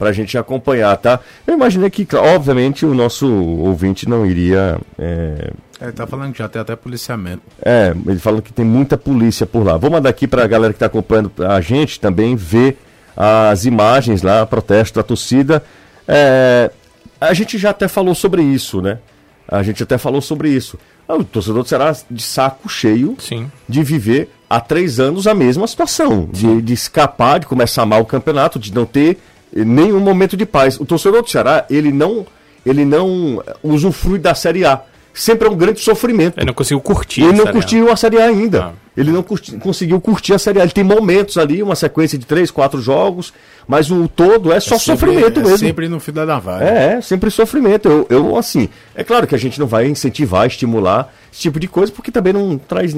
[0.03, 1.21] para a gente acompanhar, tá?
[1.47, 4.77] Eu imaginei que, obviamente, o nosso ouvinte não iria.
[4.99, 5.53] É...
[5.81, 7.43] Ele é, tá falando que já tem até policiamento.
[7.65, 9.77] É, ele falando que tem muita polícia por lá.
[9.77, 12.79] Vou mandar aqui para a galera que está acompanhando a gente também ver
[13.17, 15.62] as imagens lá, protesto da torcida.
[16.09, 16.73] É,
[17.21, 18.99] a gente já até falou sobre isso, né?
[19.47, 20.77] A gente até falou sobre isso.
[21.07, 23.49] O torcedor será de saco cheio Sim.
[23.69, 28.07] de viver há três anos a mesma situação, de, de escapar, de começar mal o
[28.07, 29.19] campeonato, de não ter
[29.55, 30.79] nenhum momento de paz.
[30.81, 32.27] O torcedor do Ceará, ele não,
[32.65, 34.83] ele não usufrui da Série A.
[35.15, 36.38] Sempre é um grande sofrimento.
[36.38, 37.23] Ele não conseguiu curtir.
[37.23, 38.65] Ele não curtiu a Série A ainda.
[38.65, 38.82] Ah.
[38.96, 40.62] Ele não curti, conseguiu curtir a Série A.
[40.62, 43.33] Ele tem momentos ali, uma sequência de três, quatro jogos,
[43.66, 45.59] mas o todo é só é sempre, sofrimento é mesmo.
[45.59, 46.64] Sempre no fim da navalha.
[46.64, 47.88] É, é, sempre sofrimento.
[47.88, 51.66] Eu, eu, assim, é claro que a gente não vai incentivar, estimular esse tipo de
[51.66, 52.94] coisa, porque também não traz.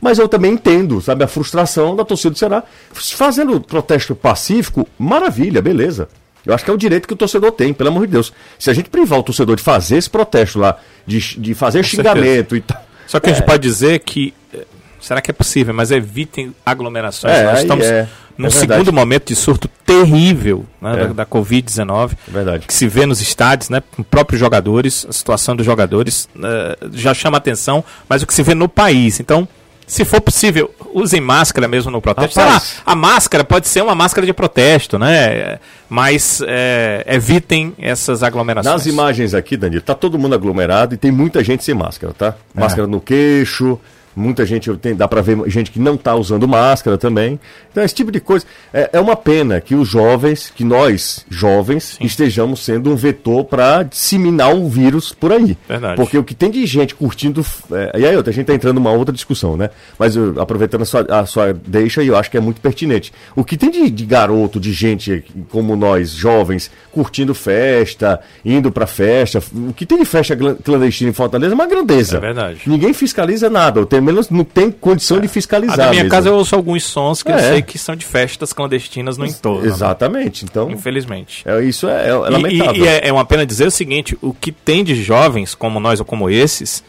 [0.00, 2.62] Mas eu também entendo, sabe, a frustração da torcida do Ceará.
[2.92, 6.08] Fazendo protesto pacífico, maravilha, beleza.
[6.46, 8.32] Eu acho que é o direito que o torcedor tem, pelo amor de Deus.
[8.56, 11.88] Se a gente privar o torcedor de fazer esse protesto lá, de, de fazer Com
[11.88, 12.56] xingamento certeza.
[12.56, 12.86] e tal.
[13.08, 14.32] Só que a gente pode dizer que.
[15.06, 15.72] Será que é possível?
[15.72, 17.32] Mas evitem aglomerações.
[17.32, 18.08] É, Nós estamos é.
[18.36, 21.06] num É segundo momento de surto terrível né, É.
[21.06, 22.66] da, da Covid-19 É verdade.
[22.66, 27.14] que se vê nos estádios, né, com próprios jogadores, a situação dos jogadores eh, já
[27.14, 29.20] chama atenção, mas o que se vê no país.
[29.20, 29.46] Então,
[29.86, 32.40] se for possível, usem máscara mesmo no protesto.
[32.40, 32.62] Rapaz.
[32.64, 35.60] Sei lá, a máscara pode ser uma máscara de protesto, né?
[35.88, 38.74] Mas eh, evitem essas aglomerações.
[38.74, 42.34] Nas imagens aqui, Danilo, tá todo mundo aglomerado e tem muita gente sem máscara, tá?
[42.52, 43.78] Máscara no queixo,
[44.16, 47.38] muita gente, tem, dá pra ver gente que não tá usando máscara também.
[47.70, 48.46] Então, esse tipo de coisa.
[48.72, 53.82] É, é uma pena que os jovens, que nós, jovens, estejamos sendo um vetor para
[53.82, 55.56] disseminar um vírus por aí.
[55.68, 55.96] Verdade.
[55.96, 57.44] Porque o que tem de gente curtindo.
[57.70, 59.68] É, e aí, outra, a gente tá entrando numa outra discussão, né?
[59.98, 63.12] Mas eu, aproveitando a sua, a sua deixa, eu acho que é muito pertinente.
[63.34, 68.86] O que tem de, de garoto, de gente como nós, jovens, curtindo festa, indo pra
[68.86, 72.16] festa, o que tem de festa clandestina em Fortaleza é uma grandeza.
[72.16, 72.60] É verdade.
[72.66, 75.76] Ninguém fiscaliza nada, ou pelo menos não tem condição de Ah, fiscalizar.
[75.76, 76.10] na minha mesmo.
[76.10, 77.50] casa eu ouço alguns sons que eu É.
[77.50, 79.62] sei que são de festas clandestinas no entorno.
[79.62, 79.68] né?
[79.68, 80.44] Exatamente.
[80.44, 81.42] Então, Infelizmente.
[81.46, 82.74] é, isso é, é E- lamentável.
[82.84, 85.78] E, e é, é uma pena dizer o seguinte: o que tem de jovens como
[85.80, 86.82] nós ou como esses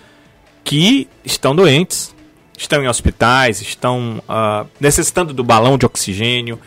[0.63, 2.13] que estão doentes,
[2.57, 6.59] estão em hospitais, estão ah, necessitando do balão de oxigênio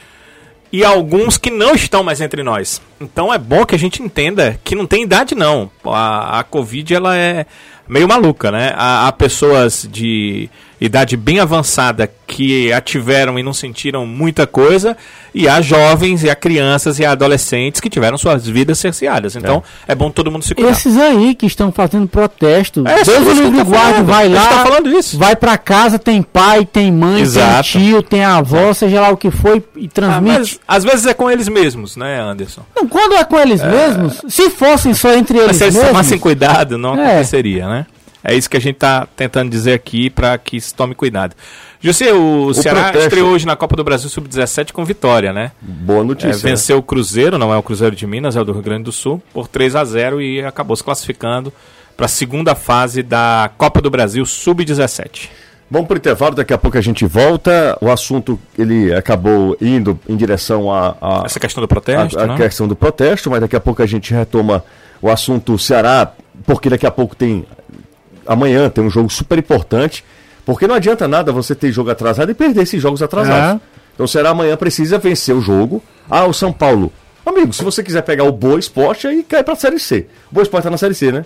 [0.73, 2.81] e alguns que não estão mais entre nós.
[3.01, 5.69] Então é bom que a gente entenda que não tem idade não.
[5.85, 7.45] A, a Covid ela é
[7.91, 8.73] meio maluca, né?
[8.77, 10.49] Há, há pessoas de
[10.81, 14.97] idade bem avançada que a tiveram e não sentiram muita coisa,
[15.35, 19.37] e há jovens, e há crianças e há adolescentes que tiveram suas vidas cerceadas.
[19.37, 20.71] Então é, bom todo mundo se cuidar.
[20.71, 24.07] Esses aí que estão fazendo protesto, É, Deus o livre falando.
[24.07, 25.19] vai lá, tá falando isso.
[25.19, 27.73] vai pra casa, tem pai, tem mãe, Exato.
[27.73, 30.39] tem tio, tem avó, seja lá o que for, e Ah, transmite.
[30.39, 32.63] mas às vezes é com eles mesmos, né, Anderson?
[32.75, 35.91] Não, quando é com eles mesmos, se fossem só entre Mas eles se eles mesmos,
[35.91, 37.07] tomassem cuidado, não É.
[37.15, 37.87] aconteceria, né?
[38.23, 41.35] É isso que a gente tá tentando dizer aqui para que se tome cuidado.
[41.81, 45.53] José, o, Ceará protesto- estreou hoje na Copa do Brasil Sub-17 com vitória, né?
[45.63, 46.29] Boa É, notícia.
[46.45, 46.51] né?
[46.51, 48.93] venceu o Cruzeiro, não é o Cruzeiro de Minas, é o do Rio Grande do
[48.93, 51.51] Sul, por 3 a 0 e acabou se classificando
[51.97, 55.29] para a segunda fase da Copa do Brasil Sub-17.
[55.71, 57.79] Vamos para o intervalo, daqui a pouco a gente volta.
[57.81, 62.27] O assunto ele acabou indo em direção a, a, Essa questão do protesto, a, a
[62.27, 62.37] né?
[62.37, 64.65] questão do protesto, mas daqui a pouco a gente retoma
[65.01, 66.13] o assunto Ceará,
[66.45, 67.47] porque daqui a pouco tem.
[68.27, 70.05] Amanhã tem um jogo super importante,
[70.45, 73.61] porque não adianta nada você ter jogo atrasado e perder esses jogos atrasados.
[73.95, 75.83] Então o Ceará amanhã precisa vencer o jogo.
[76.09, 76.93] Ah, o São Paulo.
[77.25, 80.07] Amigo, se você quiser pegar o Boa Esporte, aí cai pra Série C.
[80.31, 81.25] O Boa Esporte tá na Série C, né?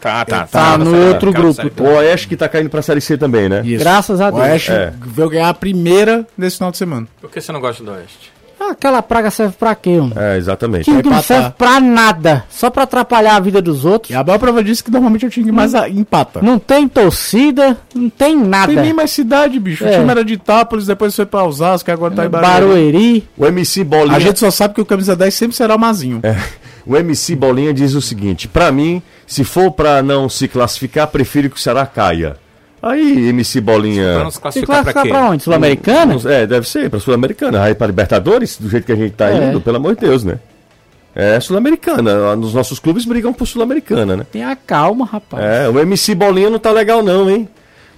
[0.00, 1.70] Tá, tá, Tá no tá, outro tá, grupo.
[1.70, 3.62] tá, O Oeste que tá caindo pra Série C também, né?
[3.64, 3.78] Isso.
[3.78, 4.42] Graças a O Deus.
[4.44, 4.92] Oeste É.
[5.04, 7.08] veio ganhar a primeira desse final de semana.
[7.20, 8.30] Por que você não gosta do Oeste?
[8.70, 10.12] Aquela praga serve pra quê, mano?
[10.16, 10.84] É, exatamente.
[10.84, 14.10] Time que não serve pra nada, só pra atrapalhar a vida dos outros.
[14.10, 16.40] E a maior prova disso é que normalmente é o time mais a- empata.
[16.42, 18.72] Não tem torcida, não tem nada.
[18.72, 19.84] tem nem mais cidade, bicho.
[19.84, 19.90] É.
[19.96, 22.60] O time era de Itápolis, depois foi pra Osasco, agora tá em Barueri.
[22.66, 23.28] Barueri.
[23.36, 24.16] O MC Bolinha.
[24.16, 26.20] A gente só sabe que o camisa 10 sempre será o Mazinho.
[26.22, 26.36] É,
[26.86, 31.48] o MC Bolinha diz o seguinte: pra mim, se for pra não se classificar, prefiro
[31.50, 32.36] que o Ceará caia.
[32.82, 34.24] Aí, MC Pra Bolinha.
[34.26, 35.08] se Se classificar pra classificar quê?
[35.08, 35.42] pra onde?
[35.42, 36.16] Sul-Americana?
[36.26, 37.62] É, deve ser, pra Sul-Americana.
[37.62, 39.48] Aí pra Libertadores, do jeito que a gente tá É.
[39.50, 40.38] indo, pelo amor de Deus, né?
[41.14, 42.34] É Sul-Americana.
[42.36, 44.26] Os nossos clubes brigam por Sul-Americana, né?
[44.30, 45.42] Tenha calma, rapaz.
[45.42, 47.48] É, o MC Bolinha não tá legal, não, hein?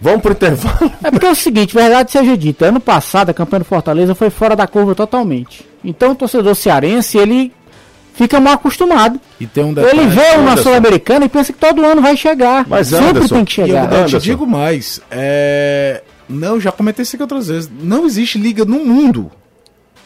[0.00, 0.92] Vamos pro intervalo.
[1.02, 4.30] É porque é o seguinte, verdade seja dita, ano passado a campanha do Fortaleza foi
[4.30, 5.66] fora da curva totalmente.
[5.84, 7.52] Então o torcedor cearense, ele
[8.18, 9.18] fica mal acostumado.
[9.40, 10.62] E tem um Ele vê uma Anderson.
[10.64, 12.66] Sul-Americana e pensa que todo ano vai chegar.
[12.68, 13.92] Mas, Sempre Anderson, tem que E eu, chegar.
[13.92, 15.00] eu te digo mais.
[15.10, 16.02] É...
[16.28, 17.70] Não, já comentei isso aqui outras vezes.
[17.82, 19.30] Não existe liga no mundo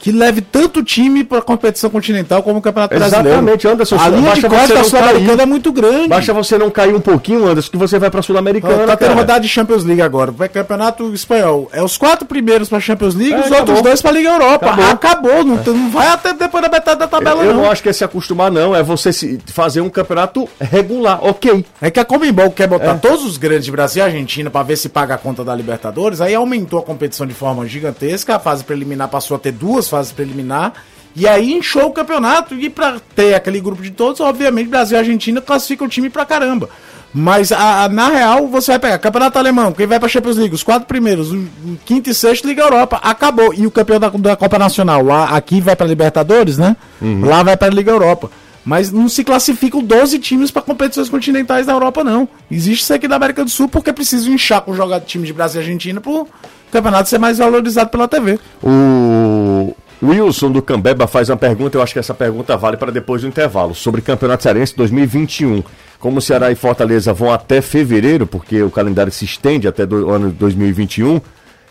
[0.03, 3.29] que leve tanto time pra competição continental como o Campeonato Brasileiro.
[3.29, 3.97] Exatamente, Anderson.
[3.99, 6.09] A linha de corte da Sul-Americana é muito grande.
[6.09, 8.79] Basta você não cair um pouquinho, Anderson, que você vai pra Sul-Americana.
[8.85, 9.21] Tá tendo cara.
[9.21, 10.33] rodada de Champions League agora.
[10.33, 11.71] Vai campeonato espanhol.
[11.73, 13.61] É os quatro primeiros pra Champions League e É, os acabou.
[13.61, 14.67] outros dois pra Liga Europa.
[14.67, 14.91] Acabou.
[14.91, 15.45] Acabou.
[15.45, 17.63] Não, não vai até depois da metade da tabela, Eu, eu não.
[17.63, 18.75] não acho que é se acostumar, não.
[18.75, 21.65] É você se fazer um campeonato regular, ok.
[21.81, 22.67] É que a Comembol quer É.
[22.67, 25.55] botar todos os grandes de Brasil e Argentina pra ver se paga a conta da
[25.55, 26.21] Libertadores.
[26.21, 28.35] Aí aumentou a competição de forma gigantesca.
[28.35, 30.73] A fase preliminar passou a ter duas fases preliminar.
[31.15, 32.55] E aí inchou o campeonato.
[32.55, 36.25] E pra ter aquele grupo de todos, obviamente, Brasil e Argentina classificam o time pra
[36.25, 36.69] caramba.
[37.15, 40.55] Mas a- a- na real, você vai pegar Campeonato Alemão, quem vai pra Champions League,
[40.55, 43.53] os quatro primeiros, o, o quinto e sexto, Liga Europa, acabou.
[43.53, 46.75] E o campeão da, da Copa Nacional, lá, aqui vai pra Libertadores, né?
[47.23, 48.31] Lá vai pra Liga Europa.
[48.65, 52.29] Mas não se classificam 12 times para competições continentais da Europa, não.
[52.51, 55.61] Existe isso aqui da América do Sul porque precisa inchar com jogar time de Brasil
[55.61, 56.29] e Argentina pro
[56.71, 58.39] campeonato ser mais valorizado pela TV.
[58.63, 63.23] O, Wilson do Cambeba faz uma pergunta, eu acho que essa pergunta vale para depois
[63.23, 65.63] do intervalo, sobre Campeonato Cearense 2021.
[66.01, 70.31] Como Ceará e Fortaleza vão até fevereiro, porque o calendário se estende até o ano
[70.31, 71.21] de 2021,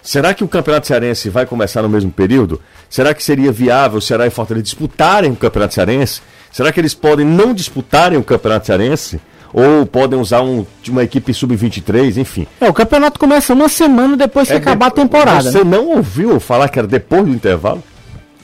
[0.01, 2.61] será que o Campeonato Cearense vai começar no mesmo período?
[2.89, 6.21] Será que seria viável Ceará e Fortaleza disputarem o Campeonato Cearense?
[6.51, 9.19] Será que eles podem não disputarem o Campeonato Cearense?
[9.53, 12.47] Ou podem usar um, uma equipe sub-23, enfim.
[12.59, 15.51] É, o campeonato começa uma semana depois que É acabar a temporada.
[15.51, 17.83] Você não ouviu falar que era depois do intervalo?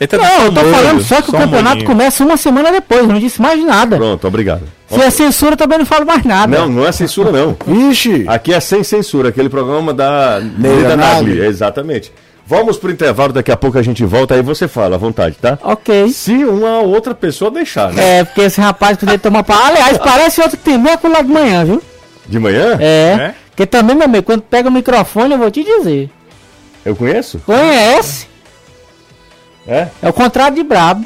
[0.06, 1.86] Tá Não, eu tô falando falando só que o um campeonato molinho.
[1.88, 3.96] começa uma semana depois, não disse mais nada.
[3.96, 4.62] Pronto, obrigado.
[4.88, 6.56] Se é censura, também não falo mais nada.
[6.56, 7.58] Não, não é censura, não.
[7.90, 8.26] Ixi!
[8.28, 10.96] Aqui é sem censura, aquele programa da Nagli.
[10.96, 11.40] Nagli.
[11.40, 12.12] Exatamente.
[12.50, 15.60] Vamos pro intervalo, daqui a pouco a gente volta, aí você fala à vontade, tá?
[15.62, 16.10] Ok.
[16.14, 18.20] Se uma outra pessoa deixar, né?
[18.20, 19.68] É, porque esse rapaz poderia tomar pra.
[19.68, 21.84] Aliás, parece outro que tem meia lá de manhã, viu?
[22.26, 22.78] De manhã?
[22.80, 23.18] É.
[23.20, 23.36] É?
[23.50, 26.10] Porque também, meu amigo, quando pega o microfone, eu vou te dizer.
[26.86, 27.40] Eu conheço?
[27.46, 28.28] Conhece?
[29.68, 29.88] É?
[30.02, 31.06] É o contrário de brabo.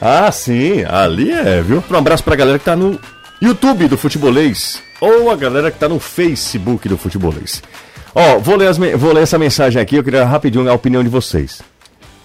[0.00, 1.82] Ah, sim, ali é, viu?
[1.90, 3.00] Um abraço pra galera que tá no
[3.40, 7.60] YouTube do Futebolês ou a galera que tá no Facebook do Futebolês.
[8.14, 11.08] Ó, vou ler, as vou ler essa mensagem aqui, eu queria rapidinho a opinião de
[11.08, 11.60] vocês.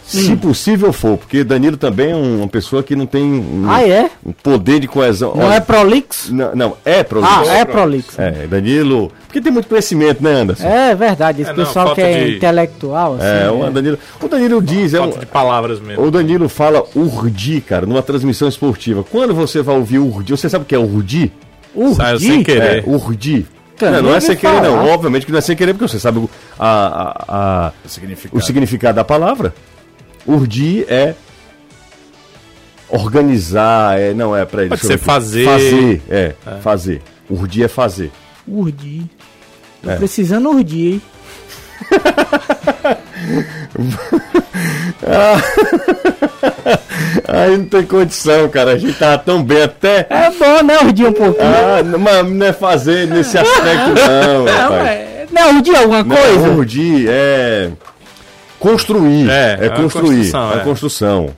[0.06, 3.86] Se possível for, porque Danilo também é um- uma pessoa que não tem um, Ah,
[3.86, 4.10] é?
[4.26, 5.36] um poder de coesão.
[5.36, 6.30] Não Olha, é Prolix?
[6.30, 7.34] Não, não, é prolixo.
[7.36, 8.18] Ah, é Prolix.
[8.18, 9.12] É, Danilo.
[9.26, 10.66] Porque tem muito conhecimento, né, Anderson?
[10.66, 13.26] É verdade, esse É, não, pessoal que é de- intelectual, assim.
[13.26, 13.70] É, o é.
[13.70, 14.00] Danilo.
[14.22, 16.06] O Danilo diz, é um, Falta de palavras mesmo.
[16.06, 19.04] o Danilo fala urdi, cara, numa transmissão esportiva.
[19.04, 21.34] Quando você vai ouvir urdi, você sabe o que é urdi?
[21.98, 22.26] Saiu Urdi?
[22.26, 22.84] sem É, querer.
[22.88, 23.46] urdi.
[23.78, 24.78] Também Não, não é sem querer, não.
[24.78, 24.94] falar.
[24.94, 28.38] Obviamente que não é sem querer, porque você sabe o, a, a- a- Significado.
[28.38, 29.54] o significado da palavra.
[30.26, 31.14] Urdi é
[32.90, 34.98] organizar, é, não é Pode eu ser ver.
[34.98, 35.46] fazer.
[35.46, 37.02] Fazer, é, fazer.
[37.30, 38.12] Urdi é fazer.
[38.48, 39.06] Urdi.
[39.84, 39.96] Tô É.
[39.98, 41.02] precisando urdir, hein?
[47.28, 48.72] Aí não tem condição, cara.
[48.72, 50.06] A gente tava tão bem até.
[50.10, 51.46] É bom, né, urdir um pouquinho.
[51.46, 54.88] Ah, não, mas não é fazer nesse aspecto, não, não, rapaz.
[54.88, 56.50] é, não, urdir alguma Não, coisa?
[56.50, 57.70] urdir é.
[58.60, 59.30] Construir.
[59.30, 60.32] É, É, é construir.
[60.32, 60.60] construção, É, é.
[60.60, 61.30] construção.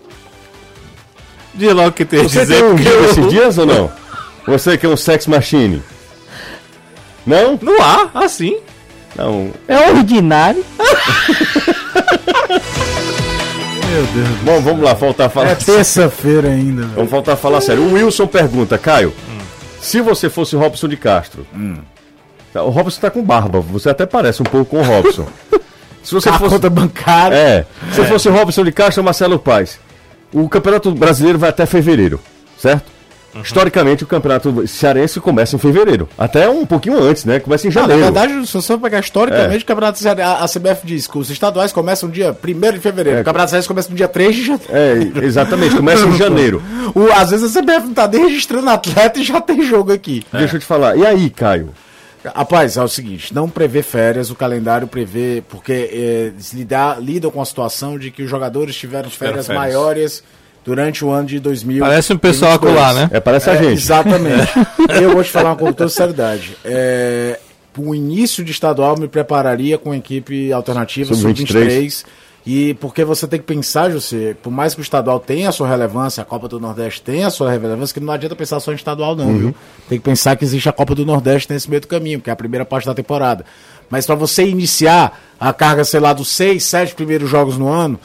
[1.54, 3.92] Diz logo que tem a Você dizer tem um eu- esses dias ou não?
[4.48, 5.84] Você que é um sex machine.
[7.28, 7.60] Não?
[7.62, 8.58] No ar, assim.
[9.16, 9.52] Não.
[9.68, 10.64] É ordinário.
[14.00, 14.38] Meu Deus.
[14.44, 15.50] Bom, vamos lá, faltar a falar.
[15.50, 16.94] É terça-feira ainda, velho.
[16.96, 17.84] Vamos voltar a falar sério.
[17.84, 19.14] O Wilson pergunta, Caio,
[19.82, 21.46] se você fosse o Robson de Castro.
[22.54, 25.28] Tá, O Robson tá com barba, você até parece um pouco com o Robson.
[26.02, 26.56] se você A fosse.
[26.56, 27.36] conta bancária.
[27.36, 29.80] É, se fosse o Robson de Castro ou Marcelo Paz.
[30.34, 32.20] O Campeonato Brasileiro vai até fevereiro,
[32.58, 32.84] certo?
[33.44, 36.10] Historicamente, o Campeonato Cearense começa em fevereiro.
[36.18, 37.40] Até um pouquinho antes, né?
[37.40, 38.04] Começa em Ah, na janeiro.
[38.04, 39.64] verdade, se você pegar historicamente, É.
[39.64, 42.80] o Campeonato Cearense, a, a CBF diz que os estaduais começam no dia 1 de
[42.80, 43.20] fevereiro.
[43.20, 43.22] É.
[43.22, 44.72] O Campeonato Cearense começa no dia 3 de janeiro.
[45.22, 46.62] É, exatamente, começa em janeiro.
[46.96, 50.26] O- às vezes a CBF não tá nem registrando atleta e já tem jogo aqui.
[50.34, 50.98] Deixa eu te falar.
[50.98, 51.70] E aí, Caio?
[52.36, 57.32] Rapaz, é o seguinte, não prevê férias, o calendário prevê, porque é, eles lida- lidam
[57.32, 59.64] com a situação de que os jogadores tiveram férias, férias.
[59.64, 60.24] maiores
[60.70, 61.84] durante o ano de 2000.
[61.84, 63.10] Parece um pessoal acolá, né?
[63.12, 63.74] É, parece a É, gente.
[63.80, 64.52] Exatamente.
[65.02, 66.56] Eu vou te falar com toda sinceridade.
[66.64, 67.40] É,
[67.76, 71.48] o início de estadual me prepararia com equipe alternativa Sub-23.
[71.48, 72.06] sub-23.
[72.46, 75.68] E porque você tem que pensar, José, por mais que o estadual tenha a sua
[75.68, 78.76] relevância, a Copa do Nordeste tenha a sua relevância, que não adianta pensar só em
[78.76, 79.56] estadual, não, viu?
[79.90, 82.34] Tem que pensar que existe a Copa do Nordeste nesse meio do caminho, que é
[82.34, 83.44] a primeira parte da temporada.
[83.90, 88.00] Mas para você iniciar a carga, sei lá, dos seis, sete primeiros jogos no ano,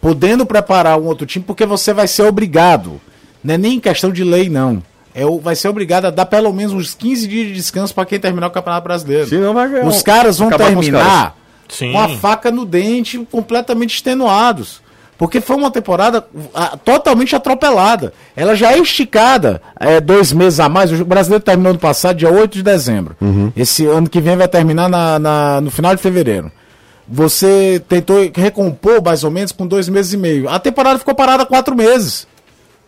[0.00, 3.00] podendo preparar um outro time, porque você vai ser obrigado.
[3.42, 4.82] Não é nem questão de lei, não.
[5.14, 8.04] É, o- vai ser obrigado a dar pelo menos uns 15 dias de descanso para
[8.06, 9.28] quem terminar o Campeonato Brasileiro.
[9.28, 9.86] Senão vai ganhar.
[9.86, 11.32] Os caras vão acabar com terminar caras.
[11.68, 11.92] Sim.
[11.92, 14.80] com a faca no dente, completamente extenuados.
[15.18, 16.24] Porque foi uma temporada
[16.84, 18.12] totalmente atropelada.
[18.34, 20.90] Ela já é esticada é, dois meses a mais.
[20.98, 23.14] O brasileiro terminou no passado, dia 8 de dezembro.
[23.54, 26.50] Esse ano que vem vai terminar na- na- no final de fevereiro.
[27.10, 30.48] Você tentou recompor mais ou menos com dois meses e meio.
[30.48, 32.26] A temporada ficou parada quatro meses.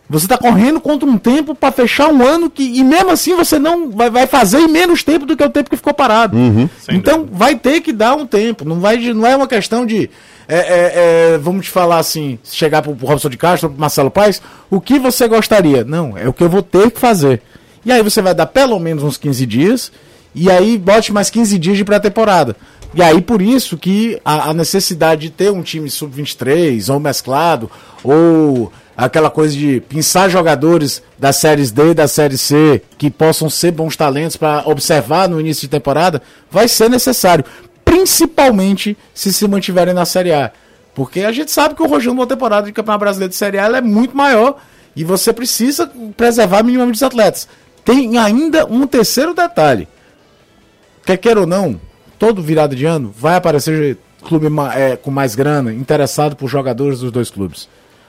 [0.09, 2.63] Você está correndo contra um tempo para fechar um ano que.
[2.63, 5.69] E mesmo assim você não vai, vai fazer em menos tempo do que o tempo
[5.69, 6.37] que ficou parado.
[6.79, 8.63] Sem Então vai ter que dar um tempo.
[8.63, 10.09] Não, vai, não é uma questão de.
[10.47, 14.11] é, é, é, vamos te falar assim, chegar pro, pro Robson de Castro, pro Marcelo
[14.11, 15.83] Paes, o que você gostaria?
[15.83, 17.41] Não, é o que eu vou ter que fazer.
[17.85, 19.91] E aí você vai dar pelo menos uns 15 dias,
[20.35, 22.55] e aí bote mais 15 dias de pré-temporada.
[22.93, 27.69] E aí por isso que a, a necessidade de ter um time sub-23, ou mesclado,
[28.03, 33.49] ou aquela coisa de pensar jogadores das séries D e da série C que possam
[33.49, 37.43] ser bons talentos para observar no início de temporada, vai ser necessário,
[37.83, 40.51] principalmente se se mantiverem na série A.
[40.93, 43.57] Porque a gente sabe que o rojão de uma temporada de Campeonato Brasileiro de Série
[43.57, 44.57] A é muito maior
[44.95, 47.47] e você precisa preservar minimamente os atletas.
[47.83, 49.87] Tem ainda um terceiro detalhe.
[51.03, 51.81] Quer queira ou não,
[52.23, 57.11] todo virado de ano vai aparecer clube é, com mais grana interessado por jogadores dos
[57.11, 57.67] dois clubes.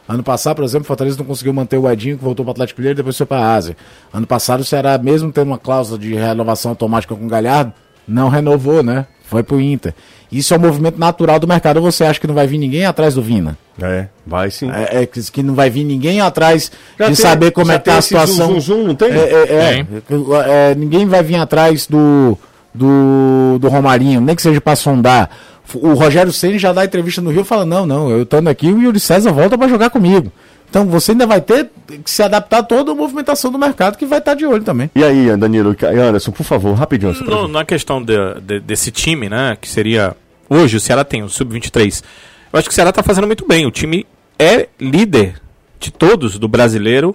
[0.09, 2.53] Ano passado, por exemplo, o Fortaleza não conseguiu manter o Edinho, que voltou para o
[2.53, 3.77] Atlético Mineiro e depois foi para a Ásia.
[4.13, 7.73] Ano passado, o Ceará, mesmo tendo uma cláusula de renovação automática com o Galhardo,
[8.07, 9.07] não renovou, né?
[9.25, 9.95] Foi pro Inter.
[10.31, 11.79] Isso é um movimento natural do mercado.
[11.79, 13.57] Ou você acha que não vai vir ninguém atrás do Vina?
[13.83, 14.71] É, vai sim.
[14.71, 17.79] É, é que que não vai vir ninguém atrás Já de tem- saber como é
[17.79, 18.49] que tá tem a situação.
[18.49, 19.11] zum, zum, zum, não tem?
[19.11, 20.71] É, é, é.
[20.71, 22.39] É, ninguém vai vir atrás do,
[22.75, 25.31] do, do Romarinho, nem que seja para sondar.
[25.75, 28.71] O Rogério Ceni já dá entrevista no Rio e fala: não, não, eu estando aqui,
[28.71, 30.31] o Yuri César volta para jogar comigo.
[30.69, 31.71] Então você ainda vai ter
[32.05, 34.91] que se adaptar a toda a movimentação do mercado que vai estar de olho também.
[34.95, 37.13] E aí, Danilo e Anderson, por favor, rapidinho.
[37.25, 39.57] No, na questão de- de- desse time, né?
[39.61, 40.17] Que seria.
[40.51, 42.03] Hoje o Ceará tem o Sub-23.
[42.53, 43.67] Eu acho que o Ceará tá fazendo muito bem.
[43.67, 44.05] O time
[44.39, 45.41] é líder
[45.79, 47.15] de todos do brasileiro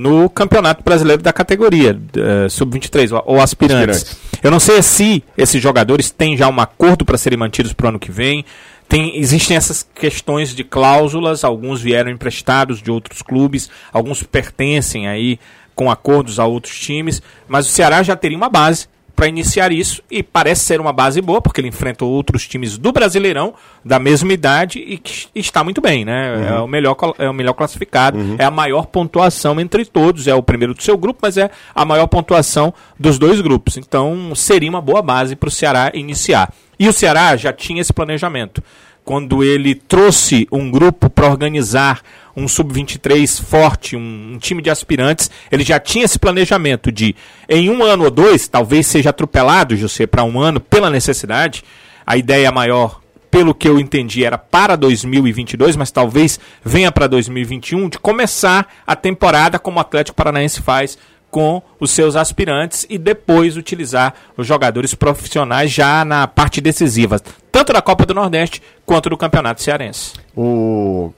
[0.00, 3.96] no Campeonato Brasileiro da categoria eh, Sub-23 ou, ou aspirantes.
[3.96, 4.40] Aspirantes.
[4.42, 7.88] Eu não sei se esses jogadores têm já um acordo para serem mantidos para o
[7.90, 8.42] ano que vem.
[8.88, 15.38] Tem, existem essas questões de cláusulas, alguns vieram emprestados de outros clubes, alguns pertencem aí
[15.74, 18.88] com acordos a outros times, mas o Ceará já teria uma base
[19.20, 22.90] para iniciar isso e parece ser uma base boa, porque ele enfrentou outros times do
[22.90, 23.52] Brasileirão
[23.84, 26.48] da mesma idade e que está muito bem, né?
[26.48, 30.42] É, o melhor, é o melhor classificado, é a maior pontuação entre todos, é o
[30.42, 33.76] primeiro do seu grupo, mas é a maior pontuação dos dois grupos.
[33.76, 36.50] Então seria uma boa base para o Ceará iniciar.
[36.78, 38.64] E o Ceará já tinha esse planejamento.
[39.10, 42.00] Quando ele trouxe um grupo para organizar
[42.36, 47.16] um sub-23 forte, um, um time de aspirantes, ele já tinha esse planejamento de,
[47.48, 51.64] em um ano ou dois, talvez seja atropelado, José, para um ano, pela necessidade.
[52.06, 53.00] A ideia maior,
[53.32, 58.94] pelo que eu entendi, era para 2022, mas talvez venha para 2021, de começar a
[58.94, 60.96] temporada como o Atlético Paranaense faz
[61.30, 67.20] com os seus aspirantes e depois utilizar os jogadores profissionais já na parte decisiva,
[67.60, 70.14] tanto da Copa do Nordeste quanto do Campeonato Cearense.
[70.34, 71.12] O,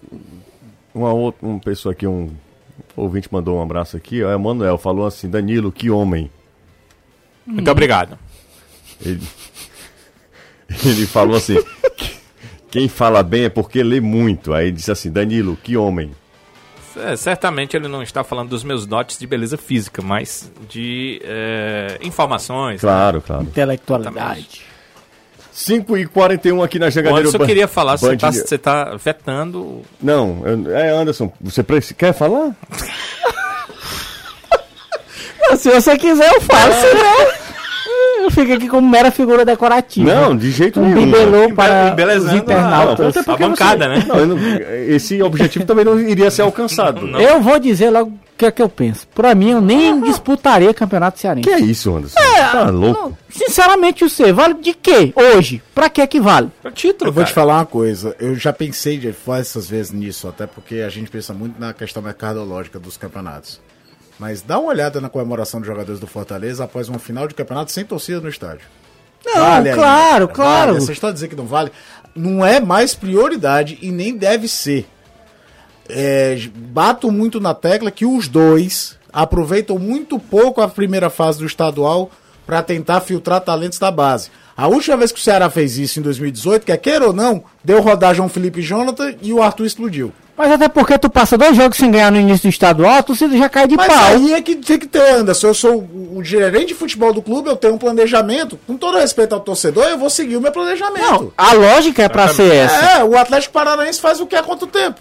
[0.92, 2.30] uma outra uma pessoa aqui, um
[2.96, 6.28] ouvinte mandou um abraço aqui, o Emanuel falou assim, Danilo, que homem.
[7.46, 8.18] Muito obrigado.
[9.00, 9.22] Ele,
[10.84, 11.56] ele falou assim,
[12.70, 14.52] quem fala bem é porque lê muito.
[14.52, 16.10] Aí ele disse assim, Danilo, que homem.
[16.96, 21.98] É, certamente ele não está falando dos meus dotes de beleza física, mas de é,
[22.02, 22.80] informações.
[22.80, 23.44] Claro, claro.
[23.44, 24.71] Intelectualidade.
[25.52, 27.18] 5 e 41 aqui na Jangadeiro.
[27.20, 29.82] Anderson Ban- queria falar, você Band- está tá vetando.
[30.00, 31.62] Não, eu- é Anderson, você
[31.96, 32.52] quer falar?
[35.56, 37.34] Se você quiser, eu faço, né?
[38.22, 40.14] Eu fico aqui como mera figura decorativa.
[40.14, 41.06] Não, de jeito um nenhum.
[41.10, 43.16] bibelô para os internautas.
[43.16, 44.04] até a bancada, né?
[44.06, 44.38] Não, eu não-
[44.88, 47.06] esse objetivo também não iria ser alcançado.
[47.06, 47.20] Não.
[47.20, 49.06] Eu vou dizer logo que é que eu penso.
[49.14, 51.48] Pra mim, eu nem disputaria campeonato cearense.
[51.48, 52.18] Que é isso, Anderson?
[52.18, 53.00] É, tá louco?
[53.00, 55.12] não, sinceramente, você vale de quê?
[55.14, 55.62] Hoje?
[55.74, 56.50] Pra que que vale?
[56.64, 57.34] É o título, Eu vou te cara.
[57.34, 61.32] falar uma coisa, eu já pensei de essas vezes nisso, até porque a gente pensa
[61.32, 63.60] muito na questão mercadológica dos campeonatos.
[64.18, 67.70] Mas dá uma olhada na comemoração dos jogadores do Fortaleza após uma final de campeonato
[67.70, 68.66] sem torcida no estádio.
[69.24, 70.72] Não, Vale claro, ainda, claro.
[70.72, 70.82] Vale.
[70.82, 71.70] Essa história de dizer que não vale
[72.14, 74.86] não é mais prioridade e nem deve ser.
[75.88, 81.46] É, bato muito na tecla que os dois aproveitam muito pouco a primeira fase do
[81.46, 82.10] estadual
[82.46, 84.30] para tentar filtrar talentos da base.
[84.56, 87.80] A última vez que o Ceará fez isso em 2018, quer queira ou não, deu
[87.80, 90.12] rodar João Felipe Jonathan e o Arthur explodiu.
[90.36, 93.36] Mas até porque tu passa dois jogos sem ganhar no início do estadual, a torcida
[93.36, 94.04] já cai de Mas pau.
[94.04, 95.48] aí é que tem que ter, Anderson.
[95.48, 98.58] Eu sou o, o gerente de futebol do clube, eu tenho um planejamento.
[98.66, 101.04] Com todo respeito ao torcedor, eu vou seguir o meu planejamento.
[101.04, 102.74] Não, a lógica é pra ser essa.
[102.74, 105.00] É, o Atlético Paranaense faz o que há quanto tempo?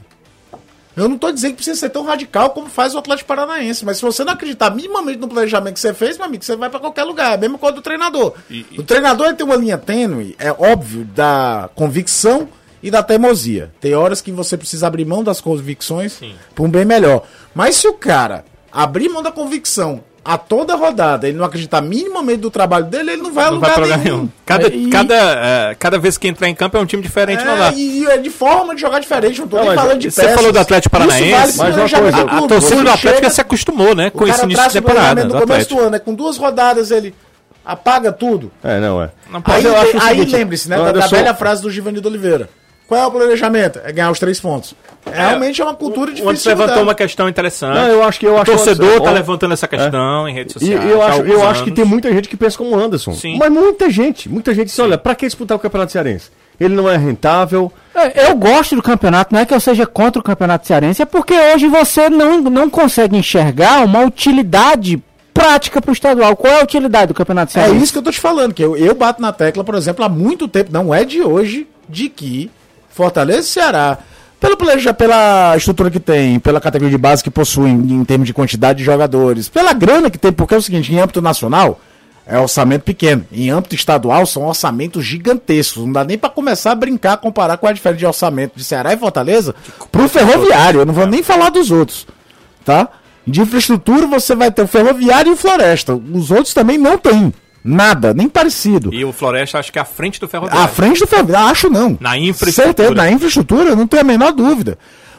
[0.96, 3.98] Eu não tô dizendo que precisa ser tão radical como faz o Atlético Paranaense, mas
[3.98, 6.80] se você não acreditar minimamente no planejamento que você fez, meu amigo, você vai pra
[6.80, 7.32] qualquer lugar.
[7.32, 8.34] É a mesma coisa do treinador.
[8.78, 12.50] O treinador tem uma linha tênue, é óbvio, da convicção
[12.84, 13.72] e da teimosia.
[13.80, 16.20] Tem horas que você precisa abrir mão das convicções
[16.54, 17.26] pra um bem melhor.
[17.56, 22.38] Mas se o cara abrir mão da convicção a toda rodada, ele não acreditar minimamente
[22.42, 24.16] do trabalho dele, ele não vai a Não vai lugar lugar nenhum.
[24.18, 24.30] nenhum.
[24.46, 27.44] Cada, E- cada, eh, cada vez que entrar em campo é um time diferente.
[27.44, 30.12] É, e, e é de forma de jogar diferente, não tô Não, nem falando de
[30.12, 30.36] você peças.
[30.36, 32.48] falou do Atlético Isso Paranaense, vale mas uma coisa, do A clube.
[32.50, 34.10] torcida do Atlético chega, se acostumou, né?
[34.12, 36.00] Com esse início de temporada no começo do ano, né?
[36.00, 37.16] Com duas rodadas ele
[37.66, 38.52] apaga tudo.
[38.64, 39.10] É, não é.
[39.32, 39.66] Não pode.
[39.68, 40.78] Aí, aí lembre-se, né?
[40.78, 42.48] Da, da Anderson- velha frase do Givanildo Oliveira.
[42.92, 43.80] Qual é o planejamento?
[43.86, 44.76] É ganhar os três pontos.
[45.10, 46.64] É, realmente é uma cultura O difícil mudar.
[46.66, 47.74] levantou uma questão interessante.
[47.74, 50.58] Não, eu acho que eu o acho torcedor Anderson- está levantando essa questão em redes
[50.58, 50.92] E sociais.
[50.92, 53.14] eu há acho, eu acho que tem muita gente que pensa como o Anderson.
[53.14, 53.38] Sim.
[53.40, 56.30] Mas muita gente, muita gente diz, olha, pra que disputar o Campeonato Cearense?
[56.60, 57.72] ele não é rentável.
[57.96, 61.06] É, Eu gosto do campeonato, não é que eu seja contra o campeonato cearense, é
[61.06, 65.02] porque hoje você não, não consegue enxergar uma utilidade
[65.34, 66.36] prática para o estadual.
[66.36, 67.84] Qual é a utilidade do campeonato É cearense?
[67.84, 70.10] isso que eu tô te falando, que eu, eu bato na tecla, por exemplo, há
[70.10, 72.52] muito tempo, não é de hoje, de que
[72.94, 73.98] Fortaleza e Ceará,
[74.40, 78.34] pelo planeja- pela estrutura que tem, pela categoria de base que possuem em termos de
[78.34, 81.80] quantidade de jogadores, pela grana que tem, porque é o seguinte, em âmbito nacional,
[82.26, 83.26] é orçamento pequeno.
[83.32, 85.84] Em âmbito estadual, são orçamentos gigantescos.
[85.84, 88.94] Não dá nem pra começar a brincar, comparar com a diferença de orçamento de Ceará
[88.94, 89.54] e Fortaleza
[89.92, 90.82] pro ferroviário.
[90.82, 92.08] Eu não vou nem falar dos outros,
[92.64, 92.88] tá?
[93.28, 95.94] De infraestrutura, você vai ter o ferroviário e o floresta.
[95.96, 97.34] Os outros também não tem.
[97.64, 98.94] Nada, nem parecido.
[98.94, 100.64] E o Floresta, acho que é à frente do Ferroviário.
[100.64, 101.98] À frente do ferroviário, acho não.
[102.00, 102.66] Na infraestrutura.
[102.68, 104.78] Certeza, na infraestrutura, não tenho a menor dúvida.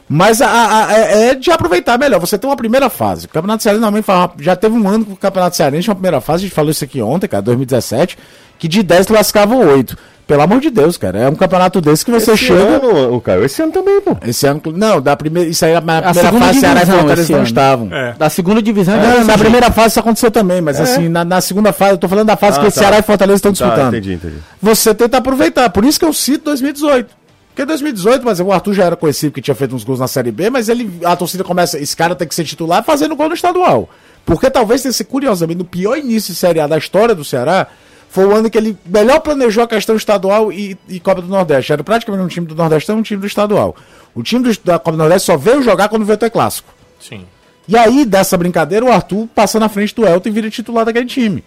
[0.09, 2.19] Mas a- a- a- é é de aproveitar melhor.
[2.21, 3.27] Você tem uma primeira fase.
[3.27, 6.21] O Campeonato Cearense normalmente fala, já teve um ano que o Campeonato Cearense uma primeira
[6.21, 8.19] fase, a gente falou isso aqui ontem, cara, 2017,
[8.59, 9.97] que de 10 classificavam 8.
[10.27, 11.19] Pelo amor de Deus, cara.
[11.19, 12.61] É um campeonato desse que você esse chega.
[12.63, 14.17] ano, o Caio, esse ano também, pô.
[14.25, 14.63] Esse ano.
[14.75, 15.49] Não, da primeira.
[15.51, 17.89] Isso aí na primeira segunda fase, Ceará e Fortaleza não estavam.
[17.93, 18.13] É.
[18.15, 18.95] Da segunda divisão.
[18.95, 21.99] É, desse na primeira fase isso aconteceu também, mas assim, na, na segunda fase, eu
[21.99, 22.81] tô falando da fase Ah, que tá.
[22.81, 23.95] Ceará e Fortaleza estão Tá, disputando.
[23.95, 24.37] entendi, entendi.
[24.63, 27.11] Você tenta aproveitar, por isso que eu cito 2018.
[27.55, 30.31] Porque 2018, mas o Arthur já era conhecido que tinha feito uns gols na Série
[30.33, 33.35] B, mas ele, a torcida começa, esse cara tem que ser titular fazendo gol no
[33.35, 33.91] estadual.
[34.25, 37.67] Porque talvez tenha sido, curiosamente, no pior início de Série A da história do Ceará,
[38.13, 41.73] foi o ano que ele melhor planejou a questão estadual e, e Copa do Nordeste.
[41.73, 43.75] Era praticamente um time do Nordeste e um time do estadual.
[44.15, 46.69] O time do- da Copa do Nordeste só veio jogar quando veio ter clássico.
[47.01, 47.25] Sim.
[47.67, 51.07] E aí, dessa brincadeira, o Arthur passa na frente do Elton e vira titular daquele
[51.07, 51.43] time.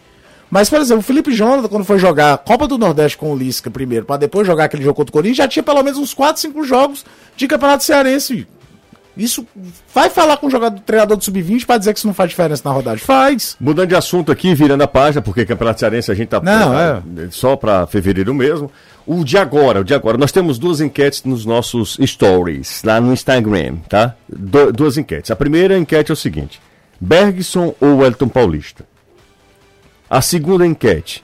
[0.50, 3.38] Mas, por exemplo, o Felipe Jonathan, quando foi jogar a Copa do Nordeste com o
[3.38, 6.14] Lisca primeiro, para depois jogar aquele jogo contra o Corinthians, já tinha pelo menos uns
[6.14, 7.06] 4, 5 jogos
[7.36, 8.48] de Campeonato Cearense.
[9.18, 9.48] Isso
[9.94, 12.62] vai falar com o jogador, treinador do Sub-20 para dizer que isso não faz diferença
[12.66, 12.98] na rodada.
[12.98, 13.56] Faz.
[13.60, 17.04] Mudando de assunto aqui, virando a página, porque Campeonato Cearense a gente tá Não, tá-
[17.32, 18.70] só para fevereiro mesmo.
[19.08, 23.14] O de agora, o de agora, nós temos duas enquetes nos nossos stories, lá no
[23.14, 24.16] Instagram, tá?
[24.28, 25.32] Du- duas enquetes.
[25.32, 26.60] A primeira enquete é o seguinte:
[27.00, 28.84] Bergson ou Wellington Paulista?
[30.10, 31.24] A segunda enquete: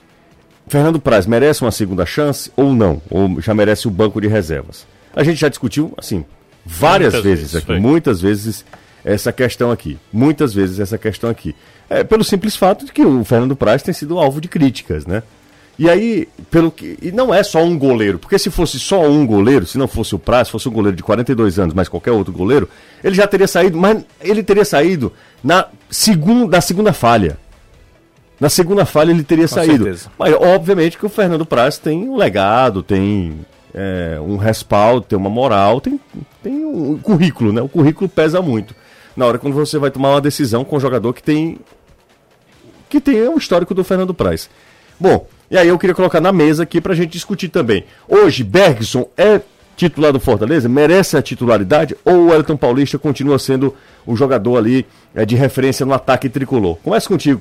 [0.68, 3.02] Fernando Praz merece uma segunda chance ou não?
[3.10, 4.86] Ou já merece o banco de reservas?
[5.14, 6.24] A gente já discutiu, assim,
[6.64, 8.64] várias Muitas vezes vezes, aqui, muitas vezes
[9.04, 9.98] essa questão aqui.
[10.12, 11.54] Muitas vezes essa questão aqui.
[11.90, 15.22] É, pelo simples fato de que o Fernando Praz tem sido alvo de críticas, né?
[15.78, 16.98] E aí, pelo que.
[17.00, 20.14] E não é só um goleiro, porque se fosse só um goleiro, se não fosse
[20.14, 22.68] o Praz, fosse um goleiro de 42 anos, mas qualquer outro goleiro,
[23.02, 27.38] ele já teria saído, mas ele teria saído na segunda, da segunda falha.
[28.38, 29.84] Na segunda falha ele teria saído.
[29.84, 30.10] certeza.
[30.18, 33.40] Mas obviamente que o Fernando Praz tem um legado, tem
[33.74, 35.98] é, um respaldo, tem uma moral, tem,
[36.42, 37.62] tem um currículo, né?
[37.62, 38.74] O currículo pesa muito.
[39.16, 41.58] Na hora quando você vai tomar uma decisão com um jogador que tem
[42.88, 44.50] que tem o histórico do Fernando Praz.
[45.00, 47.84] Bom, e aí eu queria colocar na mesa aqui pra gente discutir também.
[48.06, 49.40] Hoje, Bergson é
[49.76, 50.68] titular do Fortaleza?
[50.68, 51.96] Merece a titularidade?
[52.04, 53.74] Ou o Wellington Paulista continua sendo
[54.06, 56.76] o jogador ali é, de referência no ataque tricolor?
[56.76, 57.40] Começa contigo,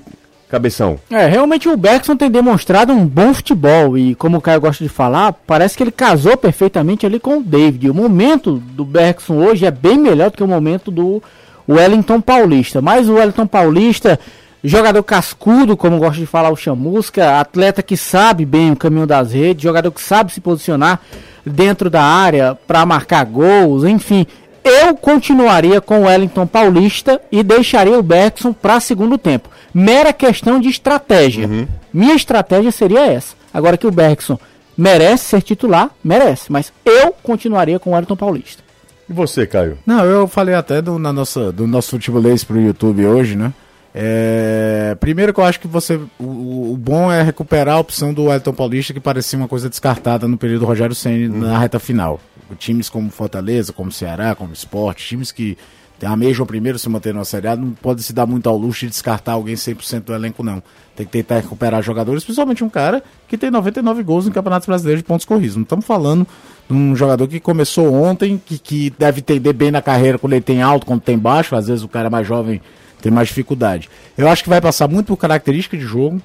[0.52, 1.00] Cabeção.
[1.10, 4.90] É, realmente o Bergson tem demonstrado um bom futebol e, como o Caio gosta de
[4.90, 7.90] falar, parece que ele casou perfeitamente ali com o David.
[7.90, 11.24] O momento do Bergson hoje é bem melhor do que o momento do
[11.70, 12.82] Wellington Paulista.
[12.82, 14.20] Mas o Wellington Paulista,
[14.62, 19.32] jogador cascudo, como gosta de falar o Chamusca, atleta que sabe bem o caminho das
[19.32, 21.00] redes, jogador que sabe se posicionar
[21.46, 24.28] dentro da área para marcar gols, enfim.
[24.64, 29.50] Eu continuaria com o Wellington Paulista e deixaria o Bergson para segundo tempo.
[29.74, 31.50] Mera questão de estratégia.
[31.92, 33.36] Minha estratégia seria essa.
[33.54, 34.40] Agora que o Bergson
[34.78, 36.52] merece ser titular, merece.
[36.52, 38.64] Mas eu continuaria com o Wellington Paulista.
[39.10, 39.78] E você, Caio?
[39.86, 43.52] Não, eu falei até do, na nossa, do nosso futebolês pro YouTube hoje, né?
[43.94, 46.00] É, primeiro que eu acho que você.
[46.20, 50.28] O, o- bom é recuperar a opção do Elton Paulista, que parecia uma coisa descartada
[50.28, 52.20] no período do Rogério Senna na reta final.
[52.58, 55.58] Times como Fortaleza, como Ceará, como Sport, times que
[56.00, 58.58] tem a mesma primeiro se manter na Série A, não pode se dar muito ao
[58.58, 60.62] luxo de descartar alguém 100% do elenco, não.
[60.96, 65.04] Tem que tentar recuperar jogadores, principalmente um cara que tem 99 gols em Campeonatos Brasileiros
[65.04, 65.56] de pontos corridos.
[65.56, 66.26] Não estamos falando
[66.68, 70.42] de um jogador que começou ontem, que, que deve entender bem na carreira quando ele
[70.42, 71.56] tem alto, quando tem baixo.
[71.56, 72.60] Às vezes o cara mais jovem
[73.02, 73.90] tem mais dificuldade.
[74.18, 76.22] Eu acho que vai passar muito por característica de jogo.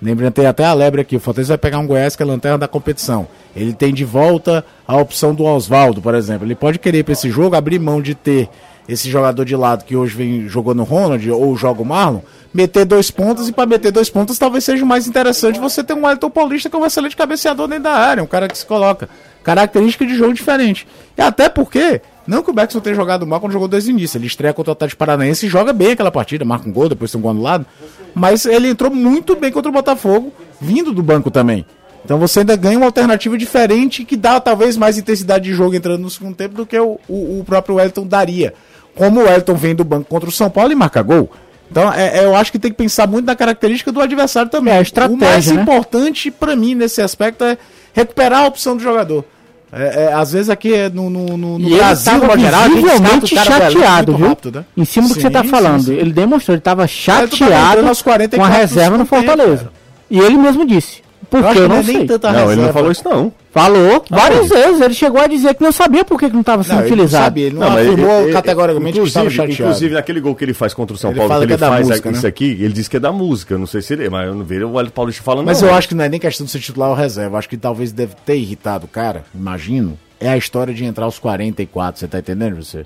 [0.00, 1.16] Lembrando, tem até a lebre aqui.
[1.16, 3.26] O Fortaleza vai pegar um Goiás que é lanterna da competição.
[3.54, 6.46] Ele tem de volta a opção do Oswaldo, por exemplo.
[6.46, 8.48] Ele pode querer para esse jogo abrir mão de ter
[8.88, 12.20] esse jogador de lado que hoje vem jogando Ronald ou joga o Marlon,
[12.52, 16.04] meter dois pontos e para meter dois pontos talvez seja mais interessante você ter um
[16.04, 19.08] Wellington Paulista que é um excelente cabeceador dentro da área, um cara que se coloca
[19.42, 20.86] característica de jogo diferente.
[21.16, 24.26] E até porque, não que o Beckson tenha jogado mal quando jogou desde início, ele
[24.26, 27.18] estreia contra o Atlético Paranaense e joga bem aquela partida, marca um gol, depois tem
[27.18, 27.66] um gol anulado,
[28.14, 31.66] mas ele entrou muito bem contra o Botafogo, vindo do banco também.
[32.04, 36.02] Então você ainda ganha uma alternativa diferente que dá talvez mais intensidade de jogo entrando
[36.02, 38.52] no segundo tempo do que o, o, o próprio Wellington daria.
[38.94, 41.30] Como o Wellington vem do banco contra o São Paulo e marca gol.
[41.70, 44.72] Então é, é, eu acho que tem que pensar muito na característica do adversário também.
[44.74, 45.62] É, a estratégia, o mais né?
[45.62, 47.58] importante pra mim nesse aspecto é
[47.92, 49.24] recuperar a opção do jogador.
[49.72, 53.34] É, é, às vezes aqui é no, no, no, E Brasil, no geral, a gente
[53.34, 54.28] chateado, viu?
[54.28, 54.64] rápido, né?
[54.76, 55.82] Em cima do que você Sim, tá sim, falando.
[55.82, 55.94] sim.
[55.94, 59.64] Ele demonstrou, ele estava tu tá chateado 44 com a reserva no tempo, Fortaleza.
[59.64, 59.72] cara.
[60.08, 61.02] E ele mesmo disse.
[61.30, 62.06] Por Eu acho que eu que não não é sei.
[62.06, 62.72] tanta Não, ele não reserva.
[62.72, 63.32] falou isso não.
[63.50, 64.80] Falou várias vezes.
[64.80, 66.88] Ele chegou a dizer que não sabia por que que não estava sendo Não, ele
[66.90, 67.24] não utilizado.
[67.24, 69.62] sabia, ele não, Não, afirmou ele- ele- categoricamente que estava inclusive, chateado.
[69.70, 71.56] inclusive, naquele gol que ele faz contra o São Ele Paulo, que que ele é
[71.56, 72.28] da faz música, isso né?
[72.28, 73.56] aqui, ele disse que é da música.
[73.56, 75.46] Não sei se ele é, mas eu não vi o Wellington Paulista falando.
[75.46, 77.38] Mas eu acho que não é nem questão de ser titular ou reserva.
[77.38, 79.96] Acho que talvez deve ter irritado o cara, imagino.
[80.20, 82.84] É a história de entrar aos 44, você tá entendendo, você?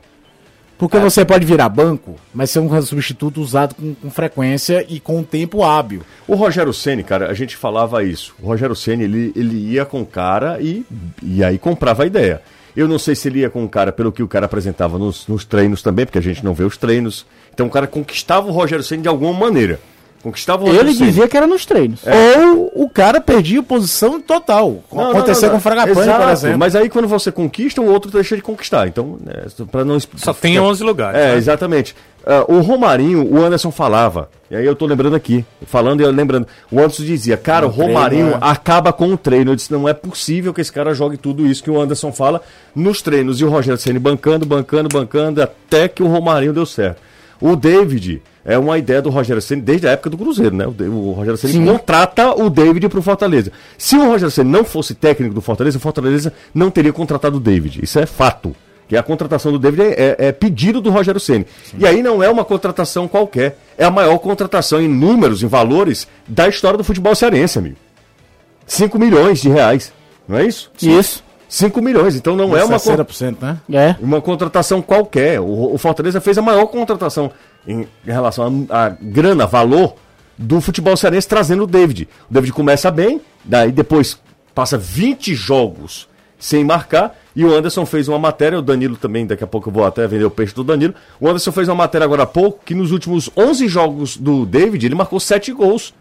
[0.79, 5.18] Porque você pode virar banco, mas ser um substituto usado com, com frequência e com
[5.18, 6.03] um tempo hábil.
[6.26, 8.33] O Rogério Ceni, cara, a gente falava isso.
[8.41, 10.87] O Rogério Ceni, ele, ele ia com o cara e,
[11.20, 12.41] e aí comprava a ideia.
[12.76, 15.26] Eu não sei se ele ia com o cara pelo que o cara apresentava nos,
[15.26, 17.26] nos treinos também, porque a gente não vê os treinos.
[17.53, 19.81] Então o cara conquistava o Rogério Ceni de alguma maneira.
[20.23, 22.01] Conquistava o Ele dizia que era nos treinos.
[22.05, 24.83] Ou o cara perdia posição total.
[24.93, 25.51] Não, Aconteceu não, não.
[25.53, 26.59] com o Fragapane, por exemplo.
[26.59, 28.89] Mas aí quando você conquista, o outro deixa de conquistar.
[28.89, 31.21] Então, né, para não Só tem 11 lugares.
[31.21, 31.37] É, né?
[31.37, 31.95] exatamente.
[32.31, 36.11] Ah, o Romarinho, o Anderson falava, e aí eu tô lembrando aqui, falando e eu
[36.11, 38.39] lembrando, o Anderson dizia, cara, o treino, Romarinho é.
[38.41, 39.53] acaba com o treino.
[39.53, 42.43] Eu disse, não é possível que esse cara jogue tudo isso que o Anderson fala
[42.75, 43.41] nos treinos.
[43.41, 47.08] E o Rogério Ceni bancando, bancando, bancando, até que o Romarinho deu certo.
[47.41, 50.66] O David é uma ideia do Rogério Ceni desde a época do Cruzeiro, né?
[50.66, 53.53] O, o Rogério Ceni contrata o David pro Fortaleza.
[53.76, 57.41] Se o Rogério Ceni não fosse técnico do Fortaleza, o Fortaleza não teria contratado o
[57.41, 57.80] David.
[57.82, 58.55] Isso é fato.
[58.89, 61.47] Que a contratação do David é, é- é pedido do Rogério Ceni.
[61.78, 63.59] E aí não é uma contratação qualquer.
[63.76, 67.76] É a maior contratação em números, em valores, da história do futebol cearense, amigo.
[68.66, 69.93] 5 milhões de reais.
[70.26, 70.70] Não é isso?
[70.99, 71.22] Isso.
[71.49, 72.14] 5 milhões.
[72.14, 73.59] Então não é uma, con- 60%, né?
[73.72, 73.96] É.
[74.01, 75.40] uma contratação qualquer.
[75.40, 77.30] O, o Fortaleza fez a maior contratação
[77.66, 79.94] em, em relação a, a grana, valor
[80.36, 82.09] do futebol cearense trazendo o David.
[82.30, 84.18] O David começa bem, daí depois
[84.55, 89.42] passa 20 jogos sem marcar e o Anderson fez uma matéria, o Danilo também, daqui
[89.42, 90.94] a pouco eu vou até vender o peixe do Danilo.
[91.18, 94.86] O Anderson fez uma matéria agora há pouco que nos últimos 11 jogos do David
[94.86, 95.92] ele marcou 7 gols.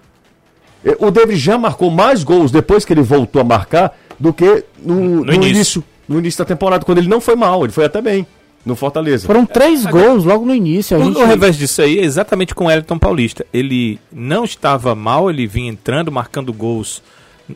[0.99, 5.25] O David já marcou mais gols depois que ele voltou a marcar do que no,
[5.25, 5.49] no início.
[5.51, 5.83] início.
[6.07, 8.25] No início da temporada, quando ele não foi mal, ele foi até bem
[8.65, 9.25] no Fortaleza.
[9.25, 10.95] Foram três gols logo no início.
[10.95, 11.17] A O, gente...
[11.17, 13.45] o revés disso aí é exatamente com o Elton Paulista.
[13.53, 17.01] Ele não estava mal, ele vinha entrando, marcando gols,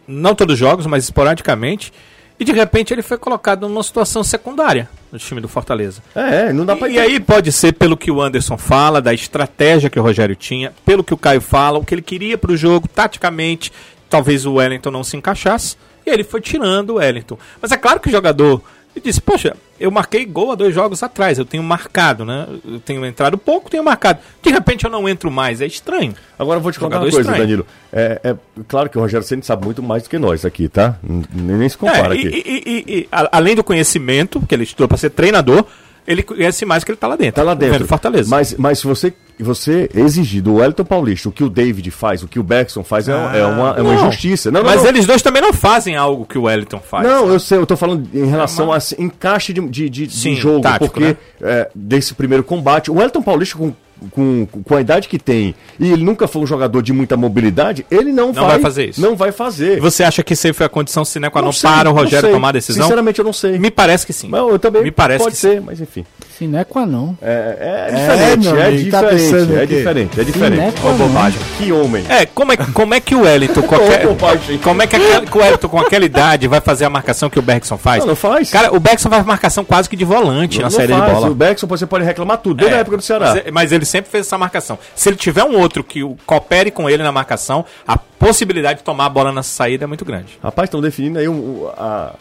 [0.07, 1.93] não todos os jogos, mas esporadicamente.
[2.39, 6.01] E de repente ele foi colocado numa situação secundária no time do Fortaleza.
[6.16, 8.99] É, é, não dá pra E, e aí pode ser pelo que o Anderson fala,
[8.99, 12.38] da estratégia que o Rogério tinha, pelo que o Caio fala, o que ele queria
[12.38, 13.72] para o jogo, taticamente,
[14.09, 15.76] talvez o Wellington não se encaixasse,
[16.06, 17.38] e ele foi tirando o Wellington.
[17.62, 18.62] Mas é claro que o jogador
[18.93, 22.45] ele disse, poxa, eu marquei gol há dois jogos atrás, eu tenho marcado, né?
[22.68, 24.20] Eu tenho entrado pouco, tenho marcado.
[24.43, 26.14] De repente eu não entro mais, é estranho.
[26.38, 27.41] Agora eu vou te contar uma coisa, estranho.
[27.41, 27.66] Danilo.
[27.93, 28.36] É, é
[28.68, 30.97] claro que o Rogério Ceni sabe muito mais do que nós aqui, tá?
[31.02, 32.43] Nem, nem se compara É, e, aqui.
[32.45, 35.66] e- e- e, a- além do conhecimento, que ele estudou para ser treinador,
[36.08, 37.34] ele conhece mais que ele tá lá dentro.
[37.36, 37.86] Tá lá dentro.
[37.88, 38.30] Fortaleza.
[38.30, 42.28] Mas, mas se você, você exigir do Wellington Paulista o que o David faz, o
[42.28, 43.95] que o Beckson faz, é, é uma, é uma Não.
[43.95, 44.49] injustiça.
[44.52, 47.08] Não, não, Mas eles dois também não fazem algo que o Wellington faz.
[47.08, 50.14] Não, eu sei, eu tô falando em relação a assim, encaixe de, de, de- de
[50.16, 51.18] Sim, jogo, tático, porque né?
[51.41, 53.74] é, desse primeiro combate, o Elton Paulista com,
[54.10, 57.86] com, com a idade que tem, e ele nunca foi um jogador de muita mobilidade,
[57.91, 59.02] ele não, Não vai fazer isso.
[59.02, 59.80] Não vai fazer.
[59.80, 62.49] Você acha que isso foi a condição sine qua non para o não Rogério tomar
[62.49, 62.84] a decisão?
[62.84, 63.60] Sinceramente, eu não sei.
[63.60, 64.28] Me parece que sim.
[64.30, 66.06] Mas eu também Me parece pode que ser, mas enfim.
[66.41, 67.15] Se não é com a não.
[67.21, 70.79] É, é É, diferente, meu é, amigo, tá diferente, pensando é diferente, é diferente.
[70.97, 71.39] bobagem.
[71.59, 72.03] Que homem.
[72.09, 74.57] É, como é, como é que o Wellington, Ô, bobagem.
[74.57, 77.37] como é que, aquele, que o Wellington com aquela idade vai fazer a marcação que
[77.37, 77.99] o Bergson faz?
[77.99, 78.49] Não, não faz.
[78.49, 81.05] Cara, o Bergson faz marcação quase que de volante Não- na não série faz.
[81.05, 81.29] de bola.
[81.29, 83.35] O Beckson você pode reclamar tudo, desde É, a época do Ceará.
[83.35, 84.79] Mas, mas ele sempre fez essa marcação.
[84.95, 89.05] Se ele tiver um outro que coopere com ele na marcação, a possibilidade de tomar
[89.05, 90.39] a bola nessa saída é muito grande.
[90.41, 92.15] Rapaz, estão definindo aí o- o- a-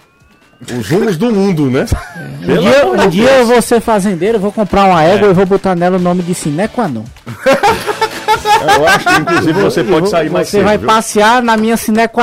[0.79, 1.87] os rumos do mundo, né?
[2.43, 5.47] Um Pelo dia, um dia eu vou ser fazendeiro, vou comprar uma égua e vou
[5.47, 6.35] botar nela o nome de
[6.89, 7.05] não.
[8.79, 10.65] Eu acho que, inclusive, você pode sair mais Você cedo.
[10.65, 10.87] vai viu?
[10.87, 11.77] passear na minha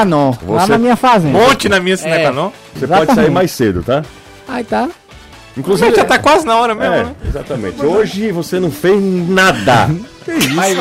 [0.06, 1.38] não, lá Você- na minha fazenda.
[1.38, 2.32] Monte na minha cineca, É.
[2.76, 3.32] Você pode sair Exatamente.
[3.32, 4.04] mais cedo, tá?
[4.48, 4.88] Aí tá.
[5.58, 5.96] Inclusive.
[5.96, 7.12] já tá quase na hora mesmo, É, né?
[7.28, 7.84] exatamente.
[7.84, 9.90] Hoje você não fez nada.
[10.54, 10.78] Mas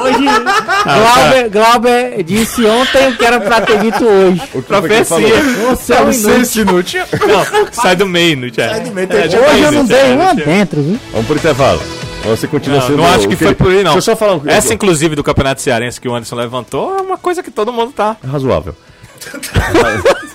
[0.00, 4.42] hoje, hoje Glauber, Glauber disse ontem o que era pra ter dito hoje.
[4.54, 5.04] O Profecia.
[5.04, 5.30] falou?
[5.76, 6.62] Você é um inútil.
[6.62, 7.02] inútil.
[7.26, 10.00] Não, sai do meio, não Sai do meio, é, Hoje tá eu não isso, dei
[10.00, 10.98] é, uma já- dentro, viu?
[11.12, 11.82] Vamos pro intervalo.
[12.24, 12.96] Você continua Não, sendo.
[12.98, 13.94] não acho que foi por aí, não.
[13.94, 17.02] Deixa eu só falar um Essa, inclusive, do Campeonato Cearense que o Anderson levantou, é
[17.02, 18.16] uma coisa que todo mundo tá.
[18.24, 18.76] Razoável.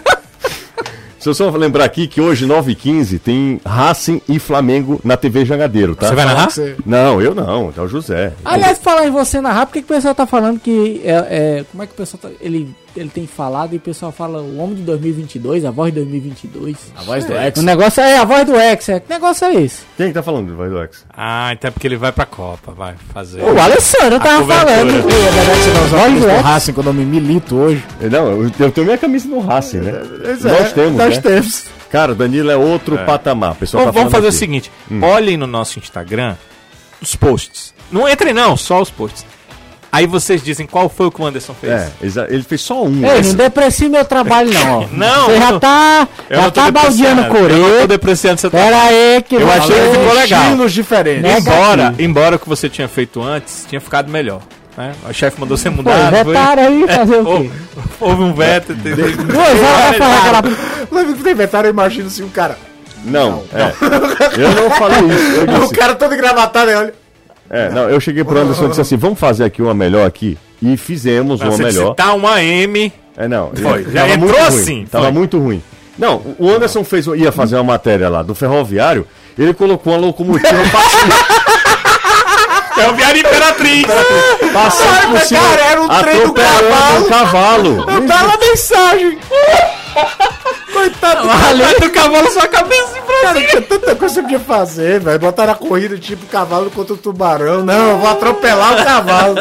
[1.28, 5.94] Se eu só lembrar aqui que hoje, 9h15, tem Racing e Flamengo na TV Jangadeiro,
[5.94, 6.08] tá?
[6.08, 6.48] Você vai narrar?
[6.86, 8.32] Não, eu não, é o José.
[8.46, 11.02] Aliás, falar em você narrar, por que, que o pessoal tá falando que.
[11.04, 12.30] É, é, como é que o pessoal tá.
[12.40, 16.00] Ele, ele tem falado e o pessoal fala o homem de 2022, a voz de
[16.02, 16.76] 2022.
[16.98, 17.62] A voz do O ex.
[17.64, 19.00] negócio é a voz do ex, é.
[19.00, 19.82] Que negócio é esse?
[19.96, 21.06] Quem que tá falando do Vai do X?
[21.16, 23.42] Ah, então é porque ele vai pra Copa, vai fazer.
[23.42, 24.76] O Alessandro tava cobertura.
[24.76, 24.90] falando.
[24.90, 26.42] É que você não usa Voz do.
[26.44, 27.84] Racing quando eu me milito hoje.
[28.12, 29.92] Não, eu, eu tenho minha camisa no Racing, né?
[30.42, 31.22] Nós temos, Nós né?
[31.22, 31.66] temos.
[31.90, 33.54] Cara, Danilo é outro patamar.
[33.54, 34.38] O pessoal Vamos, tá vamos fazer o aqui.
[34.38, 34.72] seguinte:
[35.02, 36.36] olhem no nosso Instagram
[37.02, 37.74] os posts.
[37.92, 39.26] Não entrem, não, só os posts.
[39.92, 42.18] Aí vocês dizem qual foi o que o Anderson fez.
[42.18, 43.06] É, ele fez só um.
[43.06, 44.86] Ei, Esse- não deprecie meu trabalho, não, ó.
[44.92, 46.08] Não, Você já não- tá.
[46.30, 49.36] Eu já não tô tá baldeando depreciando, Eu não tô depreciando seu Pera aí, que
[49.36, 50.44] Eu achei que ficou legal.
[50.44, 51.38] Estilos diferentes.
[51.38, 54.42] Embora, embora o que você tinha feito antes tinha ficado melhor.
[54.78, 54.92] Né?
[55.10, 56.12] O chefe mandou você Pô, mudar.
[56.12, 56.34] não foi?
[56.34, 57.32] vetaram aí fazer o quê?
[57.32, 57.52] Houve,
[58.00, 58.74] houve um veto.
[58.76, 60.44] Duas horas pra falar aquela.
[60.92, 62.58] Lembra que tem inventário, eu imagino assim, um cara.
[63.04, 63.74] Não, é.
[64.40, 65.52] Eu não falei isso.
[65.52, 66.94] Eu O cara todo engravatado, olha.
[67.50, 70.38] É, não, eu cheguei pro Anderson e disse assim: vamos fazer aqui uma melhor aqui.
[70.62, 71.90] E fizemos uma Você melhor.
[71.90, 72.92] citar uma M.
[73.16, 73.52] É, não.
[73.56, 75.14] Foi, já tava entrou muito assim, ruim, Tava foi.
[75.14, 75.64] muito ruim.
[75.98, 80.50] Não, o Anderson fez, ia fazer uma matéria lá do ferroviário, ele colocou uma locomotiva
[82.78, 83.86] É o Viário Imperatriz.
[84.54, 87.86] passando por cima, cara, era um trem do atropelando um cavalo.
[88.08, 89.18] Dá uma mensagem.
[90.72, 94.40] Coitado do Além do cavalo, sua cabeça em cara, tinha tanta coisa que você podia
[94.40, 95.20] fazer, velho.
[95.20, 97.64] Botaram a corrida tipo cavalo contra o tubarão.
[97.64, 99.36] Não, eu vou atropelar o cavalo.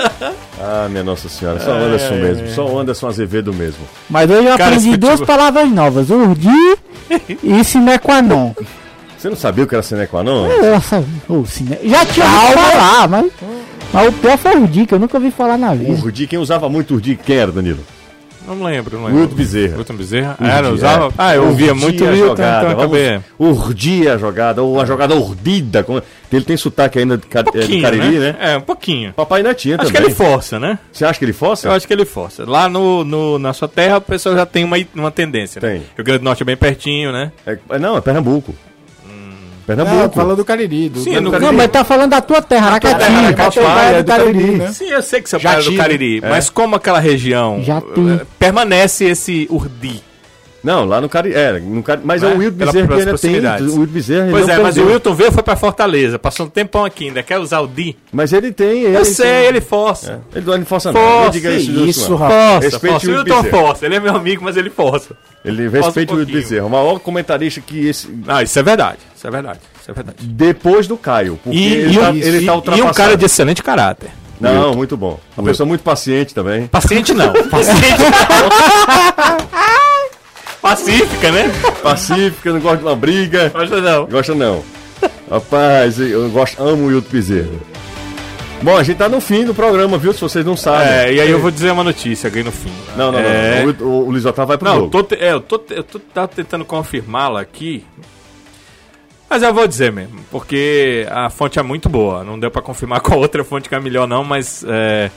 [0.61, 3.85] Ah, minha Nossa Senhora, só o Anderson mesmo, só o Anderson Azevedo mesmo.
[4.09, 6.79] Mas hoje eu Cara, aprendi duas tipo- palavras novas: urdi
[7.43, 8.53] e sinequanon.
[9.19, 10.47] Você não sabia o que era Senequanon?
[10.73, 11.79] Nossa, o cine...
[11.85, 13.33] já tinha ouvido falar, mas,
[13.93, 15.91] mas o pior foi o urdi, que eu nunca ouvi falar na vida.
[15.91, 17.81] Urdi, quem usava muito Urdi, quem era, Danilo?
[18.47, 19.37] Não lembro, não Wilton lembro.
[19.37, 19.77] Bezerra.
[19.79, 20.37] Wilton Bezerra?
[20.41, 21.07] Era, usava.
[21.07, 21.11] é.
[21.19, 23.21] Ah, eu ouvia muito Urdia a Wilton, jogada, então acabei.
[23.39, 25.83] urdir a jogada, ou a jogada urdida.
[25.83, 27.45] como- Ele tem sotaque ainda de, Car...
[27.55, 28.37] é, Cariri, né?
[28.41, 29.13] É, um pouquinho.
[29.13, 30.09] Papai ainda tinha Acho que também.
[30.09, 30.79] ele força, né?
[30.93, 31.69] Você acha que ele força?
[31.69, 32.45] Eu acho que ele força.
[32.49, 35.61] Lá no, no- na sua terra, o pessoal já tem uma, uma tendência.
[35.61, 35.69] Né?
[35.69, 35.79] Tem.
[35.97, 37.33] Rio Grande do Norte é bem pertinho, né?
[37.47, 38.55] É- não, é Pernambuco.
[39.67, 39.97] Pernambuco.
[39.97, 40.89] Não, falando do Cariri.
[40.89, 41.47] Do, Sim, do no- Cariri.
[41.51, 42.99] Não, mas tá falando da tua terra, Aracati.
[42.99, 43.63] terra, Aracati, é
[43.99, 44.57] é do Cariri, Cariri.
[44.59, 44.73] né?
[44.73, 45.77] Sim, eu sei que pai é do.
[45.77, 48.21] Cariri, mas como aquela região Já eh, tem.
[48.39, 50.03] permanece esse urdi.
[50.67, 51.33] Não, lá no Cariri.
[51.37, 52.01] É, no Cari...
[52.05, 53.37] mas é o Wilton Bezerra que ainda tem.
[53.69, 54.87] O Wilton Bezerra ele Pois é, mas o perdeu.
[54.95, 57.97] Wilton veio foi pra Fortaleza, passou um tempão aqui ainda, quer usar o di?
[58.11, 58.83] Mas ele tem.
[58.83, 60.23] Ele Eu sei, ele força.
[60.35, 61.01] Ele não força não.
[61.01, 62.65] Força, Não diga isso, isso, rapaz.
[62.65, 63.07] Força, força.
[63.07, 65.15] o Wilton Wilton força, ele é meu amigo, mas ele força.
[65.45, 66.33] Ele Força respeita um o Wilton.
[66.33, 66.67] Bezerra.
[66.67, 68.09] O maior comentarista que esse.
[68.27, 70.19] Ah, isso é verdade, isso é verdade, isso é verdade.
[70.21, 71.39] Depois do Caio.
[71.45, 72.91] Porque E, ele, e tá, ele e- tá e ultrapassado.
[72.91, 74.11] um cara de excelente caráter.
[74.39, 75.19] Não, muito bom.
[75.35, 76.67] Uma pessoa muito paciente também.
[76.67, 79.57] Paciente não, paciente não.
[80.67, 81.45] Pacífica, né?
[81.81, 83.51] Pacífica, não gosta de uma briga.
[83.51, 84.07] Gosta não.
[84.07, 84.65] Gosta não.
[85.31, 87.51] Rapaz, eu gosto, amo o Wilton Bezerra.
[88.63, 90.13] Bom, a gente tá no fim do programa, viu?
[90.13, 90.89] Se vocês não sabem.
[90.89, 92.73] É, e aí eu vou dizer uma notícia aqui no fim.
[92.97, 93.73] Não, não, É, não.
[93.73, 95.05] O, o, o Luiz Otávio vai pro Não, eu jogo.
[95.05, 97.85] tô, é, eu tô, eu tô tava tentando confirmá-la aqui.
[99.31, 102.25] Mas eu vou dizer mesmo, porque a fonte é muito boa.
[102.25, 105.11] Não deu pra confirmar com a outra fonte que é melhor, não, mas é,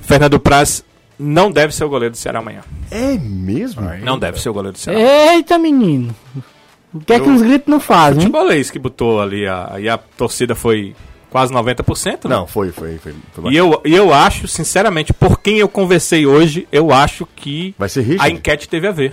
[0.00, 0.84] Fernando Praz
[1.18, 2.62] não deve ser o goleiro do Ceará amanhã.
[2.90, 3.82] É mesmo?
[4.02, 4.98] Não deve ser o goleiro do Ceará.
[4.98, 6.14] Eita, menino.
[6.92, 8.26] O que é que os gritos não fazem, hein?
[8.26, 10.94] Futebolês que botou ali, a, e a torcida foi
[11.28, 12.36] quase 90%, né?
[12.36, 13.12] Não, foi, foi, foi.
[13.32, 17.74] foi E eu, e eu acho, sinceramente, por quem eu conversei hoje, eu acho que
[17.76, 19.12] Vai ser a enquete teve a ver.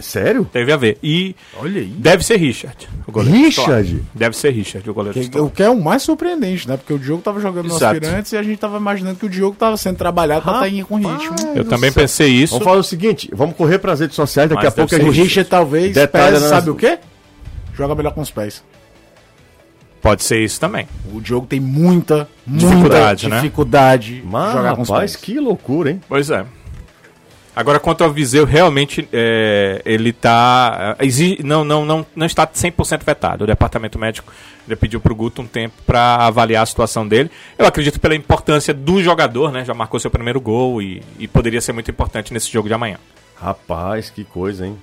[0.00, 0.44] Sério?
[0.52, 0.98] Teve a ver.
[1.02, 1.86] E Olha aí.
[1.88, 2.88] deve ser Richard.
[3.06, 3.88] O goleiro Richard?
[3.88, 4.06] titular.
[4.14, 6.76] Deve ser Richard, o goleiro Que- o que é o mais surpreendente, né?
[6.76, 7.94] Porque o Diogo tava jogando no Exato.
[7.96, 10.96] aspirantes e a gente tava imaginando que o Diogo tava sendo trabalhado pra estar com
[10.96, 11.34] ritmo.
[11.54, 12.52] Eu também pensei isso.
[12.54, 15.10] Vamos fazer o seguinte, vamos correr pras redes sociais, daqui Mas a pouco a gente...
[15.22, 16.98] Richard talvez Detalhe pese, nas- sabe o quê?
[17.74, 18.62] Joga melhor com os pés.
[20.00, 20.86] Pode ser isso também.
[21.12, 23.36] O Diogo tem muita, muita Dificuldade, né?
[23.36, 25.24] dificuldade Mas, de jogar com os rapaz, pés.
[25.24, 26.00] que loucura, hein?
[26.08, 26.44] Pois é.
[27.58, 30.96] Agora, quanto ao Viseu, realmente é, ele tá.
[30.96, 33.42] é, não, não, não, não está 100% vetado.
[33.42, 34.32] O departamento médico
[34.68, 37.28] já pediu pro Guto um tempo para avaliar a situação dele.
[37.58, 39.64] Eu acredito pela importância do jogador, né?
[39.64, 42.96] Já marcou seu primeiro gol e, e poderia ser muito importante nesse jogo de amanhã.
[43.34, 44.78] Rapaz, que coisa, hein?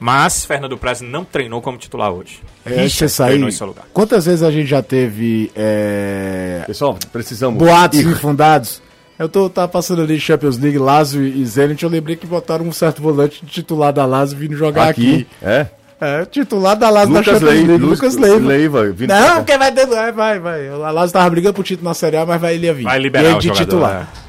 [0.00, 2.40] Mas Fernando Praz não treinou como titular hoje.
[2.66, 3.86] É, sair, treinou em seu lugar.
[3.94, 7.60] quantas vezes a gente já teve é, Pessoal, precisamos...
[7.60, 8.82] boatos infundados?
[9.18, 12.72] Eu tô tava passando ali Champions League, Lazio e Zenit, eu lembrei que botaram um
[12.72, 15.14] certo volante titular da Lazio vindo jogar aqui.
[15.14, 15.66] Aqui, é.
[16.00, 17.66] É, titular da Lazio da Champions Leiva.
[17.66, 18.46] League, Lucas Leiva.
[18.46, 18.84] Leiva.
[19.08, 19.86] Não, quem vai ter.
[19.86, 20.68] Vai, vai, vai.
[20.68, 22.84] A Lazio tava brigando pro título na Série A, mas vai, ele ia vir.
[22.84, 24.08] Vai liberar Ele o de jogador, titular.
[24.24, 24.27] é.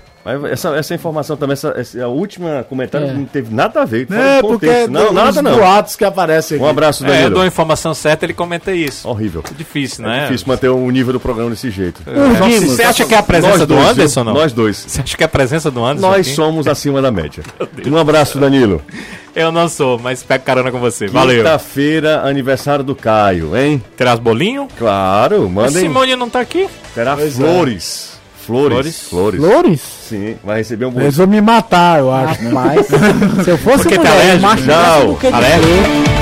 [0.52, 3.14] Essa, essa informação também, essa, essa- a última comentário É.
[3.14, 4.08] não teve nada a ver.
[4.08, 5.56] fora É, do porque não, dos nada não.
[5.58, 6.66] boatos que aparecem aqui.
[6.66, 7.30] Um abraço, É, eu Danilo.
[7.36, 9.08] dou a informação certa, ele comenta isso.
[9.08, 9.44] Horrível.
[9.56, 10.22] Difícil, É né?
[10.26, 12.02] difícil manter o nível do programa desse jeito.
[12.08, 12.76] Urgimos.
[12.76, 14.34] Você acha que é a presença Nós do dois, Anderson, viu?
[14.34, 14.40] não?
[14.42, 14.78] Nós dois.
[14.88, 16.36] Você acha que é a presença do Anderson Nós aqui?
[16.36, 17.44] somos acima da média.
[17.90, 18.82] Um abraço, Danilo.
[19.36, 21.08] Eu não sou, mas pego carona com você.
[21.08, 21.38] Valeu.
[21.44, 23.82] Quinta-feira, aniversário do Caio, hein?
[23.96, 24.68] Terás bolinho?
[24.78, 25.82] Claro, A mandem.
[25.84, 26.68] Simone não tá aqui?
[26.96, 27.44] Terá Pois é.
[27.44, 27.50] flores.
[27.54, 28.19] Flores.
[28.50, 29.02] Flores.
[29.10, 29.40] Flores.
[29.40, 29.82] Flores?
[30.10, 32.44] Sim, vai receber um Eles vão me matar, eu acho.
[32.46, 32.88] Rapaz,
[33.46, 34.42] se eu fosse Porque tá mulher, alérgico?
[34.42, 35.74] macho Não, do que alérgico?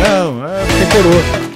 [0.09, 0.65] Não, é...
[0.86, 1.38] decorou.